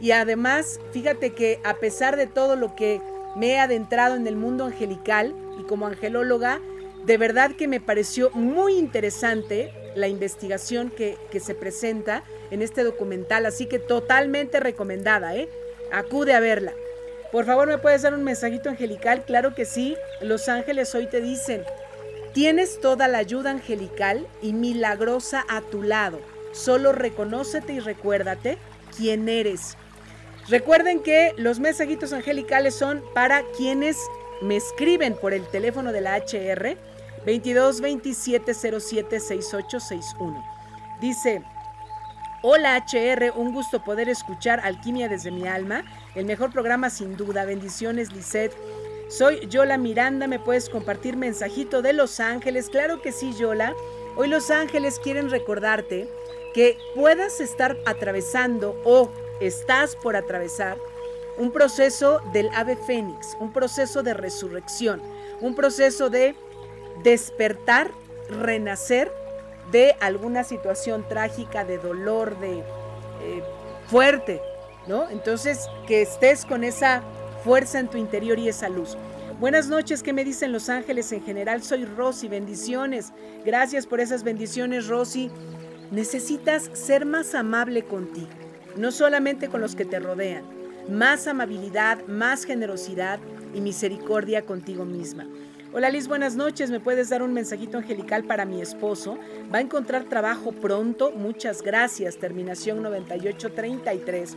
Y 0.00 0.12
además, 0.12 0.80
fíjate 0.92 1.34
que 1.34 1.60
a 1.62 1.74
pesar 1.74 2.16
de 2.16 2.26
todo 2.26 2.56
lo 2.56 2.74
que 2.74 3.02
me 3.36 3.48
he 3.48 3.58
adentrado 3.58 4.16
en 4.16 4.26
el 4.26 4.36
mundo 4.36 4.64
angelical 4.64 5.34
y 5.60 5.64
como 5.64 5.86
angelóloga, 5.86 6.58
de 7.04 7.18
verdad 7.18 7.52
que 7.52 7.68
me 7.68 7.80
pareció 7.80 8.30
muy 8.30 8.78
interesante 8.78 9.72
la 9.94 10.08
investigación 10.08 10.90
que, 10.90 11.18
que 11.30 11.38
se 11.38 11.54
presenta 11.54 12.22
en 12.50 12.62
este 12.62 12.82
documental. 12.82 13.44
Así 13.44 13.66
que 13.66 13.78
totalmente 13.78 14.58
recomendada, 14.58 15.36
¿eh? 15.36 15.50
Acude 15.92 16.34
a 16.34 16.40
verla. 16.40 16.72
Por 17.32 17.44
favor, 17.44 17.68
¿me 17.68 17.78
puedes 17.78 18.02
dar 18.02 18.14
un 18.14 18.24
mensajito 18.24 18.68
angelical? 18.68 19.24
Claro 19.24 19.54
que 19.54 19.64
sí. 19.64 19.96
Los 20.20 20.48
ángeles 20.48 20.94
hoy 20.94 21.06
te 21.06 21.20
dicen, 21.20 21.64
tienes 22.32 22.80
toda 22.80 23.08
la 23.08 23.18
ayuda 23.18 23.50
angelical 23.50 24.26
y 24.42 24.52
milagrosa 24.52 25.44
a 25.48 25.60
tu 25.60 25.82
lado. 25.82 26.20
Solo 26.52 26.92
reconócete 26.92 27.74
y 27.74 27.80
recuérdate 27.80 28.58
quién 28.96 29.28
eres. 29.28 29.76
Recuerden 30.48 31.02
que 31.02 31.34
los 31.36 31.58
mensajitos 31.58 32.12
angelicales 32.12 32.74
son 32.74 33.02
para 33.14 33.42
quienes 33.56 33.98
me 34.42 34.56
escriben 34.56 35.14
por 35.14 35.34
el 35.34 35.46
teléfono 35.48 35.92
de 35.92 36.00
la 36.00 36.16
HR 36.16 36.76
22 37.24 37.80
27 37.80 38.54
07 38.54 39.20
6861. 39.20 40.44
Dice, 41.00 41.42
Hola 42.48 42.76
HR, 42.76 43.32
un 43.34 43.52
gusto 43.52 43.82
poder 43.82 44.08
escuchar 44.08 44.60
Alquimia 44.60 45.08
desde 45.08 45.32
mi 45.32 45.48
alma, 45.48 45.82
el 46.14 46.26
mejor 46.26 46.52
programa 46.52 46.90
sin 46.90 47.16
duda. 47.16 47.44
Bendiciones, 47.44 48.12
Lisette. 48.12 48.56
Soy 49.08 49.48
Yola 49.48 49.78
Miranda, 49.78 50.28
¿me 50.28 50.38
puedes 50.38 50.70
compartir 50.70 51.16
mensajito 51.16 51.82
de 51.82 51.92
Los 51.92 52.20
Ángeles? 52.20 52.70
Claro 52.70 53.02
que 53.02 53.10
sí, 53.10 53.34
Yola. 53.34 53.74
Hoy 54.14 54.28
Los 54.28 54.52
Ángeles 54.52 55.00
quieren 55.00 55.28
recordarte 55.28 56.08
que 56.54 56.78
puedas 56.94 57.40
estar 57.40 57.76
atravesando 57.84 58.80
o 58.84 59.10
estás 59.40 59.96
por 59.96 60.14
atravesar 60.14 60.78
un 61.38 61.50
proceso 61.50 62.20
del 62.32 62.48
ave 62.54 62.76
fénix, 62.76 63.36
un 63.40 63.52
proceso 63.52 64.04
de 64.04 64.14
resurrección, 64.14 65.02
un 65.40 65.56
proceso 65.56 66.10
de 66.10 66.36
despertar, 67.02 67.90
renacer 68.28 69.10
de 69.70 69.96
alguna 70.00 70.44
situación 70.44 71.06
trágica, 71.08 71.64
de 71.64 71.78
dolor, 71.78 72.38
de 72.38 72.58
eh, 72.58 73.42
fuerte, 73.86 74.40
¿no? 74.86 75.08
Entonces, 75.10 75.68
que 75.86 76.02
estés 76.02 76.44
con 76.44 76.64
esa 76.64 77.02
fuerza 77.44 77.78
en 77.78 77.88
tu 77.88 77.98
interior 77.98 78.38
y 78.38 78.48
esa 78.48 78.68
luz. 78.68 78.96
Buenas 79.38 79.68
noches, 79.68 80.02
¿qué 80.02 80.12
me 80.12 80.24
dicen 80.24 80.50
los 80.50 80.68
ángeles 80.68 81.12
en 81.12 81.22
general? 81.22 81.62
Soy 81.62 81.84
Rosy, 81.84 82.26
bendiciones. 82.26 83.12
Gracias 83.44 83.86
por 83.86 84.00
esas 84.00 84.22
bendiciones, 84.22 84.86
Rosy. 84.88 85.30
Necesitas 85.90 86.70
ser 86.72 87.04
más 87.04 87.34
amable 87.34 87.84
contigo, 87.84 88.30
no 88.76 88.90
solamente 88.90 89.48
con 89.48 89.60
los 89.60 89.76
que 89.76 89.84
te 89.84 90.00
rodean. 90.00 90.44
Más 90.88 91.26
amabilidad, 91.26 92.04
más 92.06 92.44
generosidad 92.44 93.20
y 93.54 93.60
misericordia 93.60 94.42
contigo 94.42 94.84
misma. 94.84 95.26
Hola 95.76 95.90
Liz, 95.90 96.08
buenas 96.08 96.36
noches. 96.36 96.70
¿Me 96.70 96.80
puedes 96.80 97.10
dar 97.10 97.22
un 97.22 97.34
mensajito 97.34 97.76
angelical 97.76 98.24
para 98.24 98.46
mi 98.46 98.62
esposo? 98.62 99.18
Va 99.54 99.58
a 99.58 99.60
encontrar 99.60 100.04
trabajo 100.04 100.52
pronto. 100.52 101.10
Muchas 101.10 101.60
gracias. 101.60 102.16
Terminación 102.16 102.82
9833. 102.82 104.36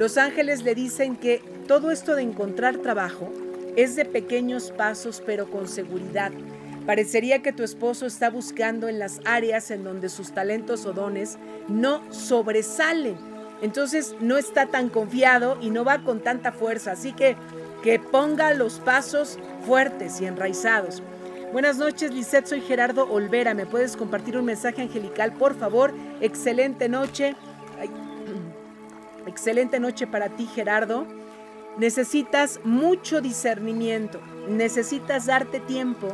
Los 0.00 0.18
ángeles 0.18 0.64
le 0.64 0.74
dicen 0.74 1.14
que 1.14 1.40
todo 1.68 1.92
esto 1.92 2.16
de 2.16 2.22
encontrar 2.22 2.78
trabajo 2.78 3.32
es 3.76 3.94
de 3.94 4.04
pequeños 4.04 4.72
pasos 4.72 5.22
pero 5.24 5.48
con 5.48 5.68
seguridad. 5.68 6.32
Parecería 6.86 7.40
que 7.40 7.52
tu 7.52 7.62
esposo 7.62 8.06
está 8.06 8.28
buscando 8.28 8.88
en 8.88 8.98
las 8.98 9.20
áreas 9.24 9.70
en 9.70 9.84
donde 9.84 10.08
sus 10.08 10.32
talentos 10.32 10.86
o 10.86 10.92
dones 10.92 11.38
no 11.68 12.02
sobresalen. 12.12 13.16
Entonces 13.62 14.16
no 14.20 14.38
está 14.38 14.66
tan 14.66 14.88
confiado 14.88 15.56
y 15.60 15.70
no 15.70 15.84
va 15.84 16.02
con 16.02 16.18
tanta 16.18 16.50
fuerza. 16.50 16.90
Así 16.90 17.12
que 17.12 17.36
que 17.84 17.98
ponga 17.98 18.54
los 18.54 18.80
pasos 18.80 19.38
fuertes 19.66 20.18
y 20.22 20.24
enraizados. 20.24 21.02
Buenas 21.52 21.76
noches, 21.76 22.14
Lisette. 22.14 22.46
Soy 22.46 22.62
Gerardo 22.62 23.06
Olvera. 23.12 23.52
¿Me 23.52 23.66
puedes 23.66 23.94
compartir 23.94 24.38
un 24.38 24.46
mensaje 24.46 24.80
angelical, 24.80 25.34
por 25.34 25.54
favor? 25.54 25.92
Excelente 26.22 26.88
noche. 26.88 27.36
Excelente 29.26 29.78
noche 29.80 30.06
para 30.06 30.30
ti, 30.30 30.46
Gerardo. 30.46 31.06
Necesitas 31.76 32.58
mucho 32.64 33.20
discernimiento. 33.20 34.18
Necesitas 34.48 35.26
darte 35.26 35.60
tiempo 35.60 36.08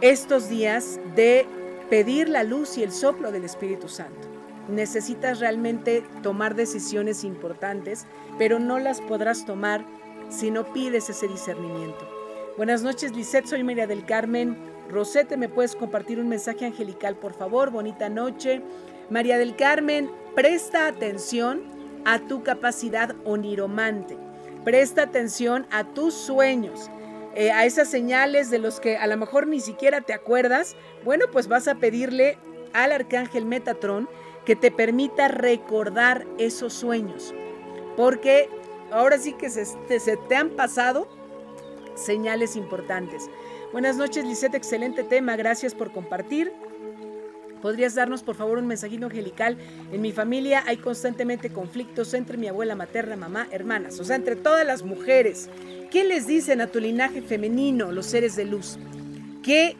estos 0.00 0.48
días 0.48 0.98
de 1.16 1.46
pedir 1.90 2.30
la 2.30 2.44
luz 2.44 2.78
y 2.78 2.82
el 2.82 2.92
soplo 2.92 3.30
del 3.30 3.44
Espíritu 3.44 3.90
Santo. 3.90 4.26
Necesitas 4.70 5.38
realmente 5.38 6.02
tomar 6.22 6.54
decisiones 6.54 7.24
importantes, 7.24 8.06
pero 8.38 8.58
no 8.58 8.78
las 8.78 9.02
podrás 9.02 9.44
tomar 9.44 9.84
si 10.30 10.50
no 10.50 10.64
pides 10.72 11.10
ese 11.10 11.28
discernimiento. 11.28 12.08
Buenas 12.56 12.82
noches, 12.82 13.14
Lisette, 13.14 13.46
soy 13.46 13.62
María 13.62 13.86
del 13.86 14.06
Carmen. 14.06 14.56
Rosete, 14.88 15.36
¿me 15.36 15.48
puedes 15.48 15.76
compartir 15.76 16.18
un 16.18 16.28
mensaje 16.28 16.64
angelical, 16.64 17.16
por 17.16 17.34
favor? 17.34 17.70
Bonita 17.70 18.08
noche. 18.08 18.62
María 19.08 19.38
del 19.38 19.56
Carmen, 19.56 20.10
presta 20.34 20.86
atención 20.86 21.62
a 22.04 22.20
tu 22.20 22.42
capacidad 22.42 23.14
oniromante. 23.24 24.16
Presta 24.64 25.02
atención 25.02 25.66
a 25.70 25.84
tus 25.84 26.14
sueños. 26.14 26.90
Eh, 27.34 27.50
a 27.52 27.64
esas 27.64 27.88
señales 27.88 28.50
de 28.50 28.58
los 28.58 28.80
que 28.80 28.96
a 28.96 29.06
lo 29.06 29.16
mejor 29.16 29.46
ni 29.46 29.60
siquiera 29.60 30.00
te 30.00 30.12
acuerdas, 30.12 30.76
bueno, 31.04 31.26
pues 31.32 31.48
vas 31.48 31.68
a 31.68 31.76
pedirle 31.76 32.38
al 32.72 32.92
arcángel 32.92 33.46
Metatron 33.46 34.08
que 34.44 34.56
te 34.56 34.70
permita 34.70 35.28
recordar 35.28 36.26
esos 36.38 36.72
sueños. 36.72 37.34
Porque 37.96 38.48
ahora 38.90 39.18
sí 39.18 39.32
que 39.34 39.50
se, 39.50 39.66
te 40.28 40.36
han 40.36 40.50
pasado 40.50 41.08
señales 41.94 42.56
importantes. 42.56 43.28
Buenas 43.72 43.96
noches, 43.96 44.24
Lisette, 44.24 44.54
excelente 44.54 45.04
tema, 45.04 45.36
gracias 45.36 45.74
por 45.74 45.92
compartir. 45.92 46.52
¿Podrías 47.62 47.94
darnos 47.94 48.22
por 48.22 48.36
favor 48.36 48.58
un 48.58 48.66
mensajito 48.66 49.06
angelical? 49.06 49.58
En 49.92 50.00
mi 50.00 50.12
familia 50.12 50.64
hay 50.66 50.78
constantemente 50.78 51.50
conflictos 51.50 52.14
entre 52.14 52.38
mi 52.38 52.48
abuela 52.48 52.74
materna, 52.74 53.16
mamá, 53.16 53.48
hermanas, 53.50 54.00
o 54.00 54.04
sea, 54.04 54.16
entre 54.16 54.34
todas 54.34 54.66
las 54.66 54.82
mujeres. 54.82 55.50
¿Qué 55.90 56.04
les 56.04 56.26
dicen 56.26 56.60
a 56.62 56.68
tu 56.68 56.80
linaje 56.80 57.20
femenino, 57.20 57.92
los 57.92 58.06
seres 58.06 58.34
de 58.34 58.46
luz? 58.46 58.78
Que 59.42 59.76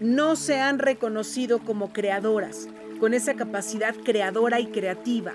no 0.00 0.36
se 0.36 0.60
han 0.60 0.78
reconocido 0.78 1.58
como 1.58 1.92
creadoras, 1.92 2.68
con 3.00 3.14
esa 3.14 3.34
capacidad 3.34 3.94
creadora 4.04 4.60
y 4.60 4.66
creativa. 4.66 5.34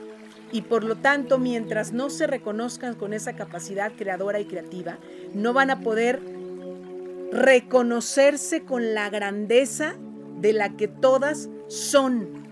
Y 0.52 0.64
por 0.64 0.84
lo 0.84 0.95
tanto, 0.95 1.38
mientras 1.38 1.91
no 1.91 2.10
se 2.10 2.28
reconozcan 2.28 2.95
con 2.95 3.14
esa 3.14 3.34
capacidad 3.34 3.91
creadora 3.95 4.39
y 4.39 4.45
creativa, 4.45 4.97
no 5.34 5.54
van 5.54 5.70
a 5.70 5.80
poder 5.82 6.20
reconocerse 7.32 8.64
con 8.64 8.93
la 8.93 9.10
grandeza 9.10 9.95
de 10.39 10.54
la 10.54 10.76
que 10.76 10.88
todas 10.88 11.50
son. 11.68 12.47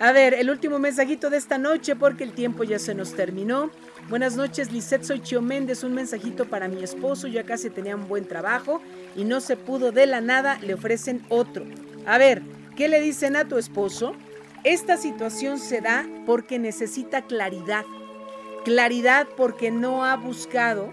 A 0.00 0.12
ver, 0.12 0.34
el 0.34 0.50
último 0.50 0.78
mensajito 0.78 1.28
de 1.30 1.36
esta 1.36 1.58
noche 1.58 1.96
porque 1.96 2.24
el 2.24 2.32
tiempo 2.32 2.64
ya 2.64 2.78
se 2.78 2.94
nos 2.94 3.14
terminó. 3.14 3.70
Buenas 4.08 4.36
noches, 4.36 4.72
Lisette, 4.72 5.04
soy 5.04 5.20
Chio 5.20 5.42
Méndez, 5.42 5.82
un 5.84 5.92
mensajito 5.92 6.46
para 6.46 6.68
mi 6.68 6.82
esposo, 6.82 7.28
ya 7.28 7.44
casi 7.44 7.68
tenía 7.68 7.96
un 7.96 8.08
buen 8.08 8.24
trabajo 8.24 8.80
y 9.16 9.24
no 9.24 9.40
se 9.40 9.56
pudo 9.56 9.92
de 9.92 10.06
la 10.06 10.20
nada, 10.20 10.58
le 10.62 10.74
ofrecen 10.74 11.22
otro. 11.28 11.64
A 12.06 12.16
ver, 12.16 12.42
¿qué 12.76 12.88
le 12.88 13.00
dicen 13.00 13.36
a 13.36 13.46
tu 13.46 13.58
esposo? 13.58 14.14
Esta 14.64 14.96
situación 14.96 15.58
se 15.58 15.80
da 15.80 16.06
porque 16.26 16.58
necesita 16.58 17.22
claridad. 17.22 17.84
Claridad 18.64 19.26
porque 19.36 19.70
no 19.70 20.04
ha 20.04 20.16
buscado 20.16 20.92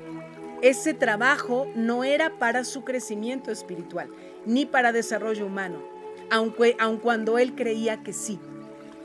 ese 0.61 0.93
trabajo 0.93 1.68
no 1.76 2.03
era 2.03 2.38
para 2.39 2.63
su 2.63 2.84
crecimiento 2.84 3.51
espiritual 3.51 4.09
ni 4.45 4.66
para 4.66 4.93
desarrollo 4.93 5.45
humano 5.45 5.95
aunque, 6.30 6.76
aun 6.80 6.97
cuando 6.97 7.38
él 7.38 7.55
creía 7.55 8.03
que 8.03 8.13
sí. 8.13 8.39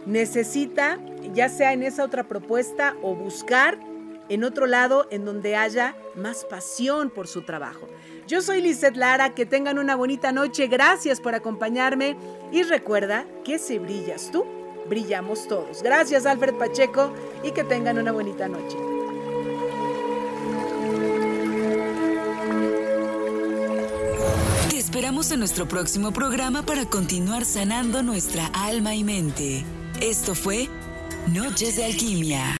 Necesita, 0.06 0.98
ya 1.34 1.48
sea 1.48 1.72
en 1.72 1.82
esa 1.82 2.04
otra 2.04 2.24
propuesta 2.24 2.96
o 3.02 3.14
buscar 3.14 3.78
en 4.28 4.44
otro 4.44 4.66
lado 4.66 5.06
en 5.10 5.24
donde 5.24 5.56
haya 5.56 5.96
más 6.14 6.44
pasión 6.44 7.10
por 7.10 7.26
su 7.26 7.42
trabajo. 7.42 7.88
Yo 8.30 8.40
soy 8.42 8.62
Lizeth 8.62 8.94
Lara, 8.94 9.34
que 9.34 9.44
tengan 9.44 9.80
una 9.80 9.96
bonita 9.96 10.30
noche, 10.30 10.68
gracias 10.68 11.20
por 11.20 11.34
acompañarme 11.34 12.16
y 12.52 12.62
recuerda 12.62 13.26
que 13.44 13.58
si 13.58 13.80
brillas 13.80 14.30
tú, 14.30 14.44
brillamos 14.88 15.48
todos. 15.48 15.82
Gracias 15.82 16.26
Alfred 16.26 16.54
Pacheco 16.54 17.12
y 17.42 17.50
que 17.50 17.64
tengan 17.64 17.98
una 17.98 18.12
bonita 18.12 18.46
noche. 18.46 18.76
esperamos 24.72 25.30
en 25.30 25.38
nuestro 25.40 25.68
próximo 25.68 26.12
programa 26.12 26.62
para 26.62 26.84
continuar 26.84 27.44
sanando 27.44 28.02
nuestra 28.02 28.46
alma 28.46 28.94
y 28.94 29.04
mente. 29.04 29.64
Esto 30.00 30.34
fue 30.34 30.68
Noches 31.28 31.76
de 31.76 31.84
Alquimia. 31.84 32.44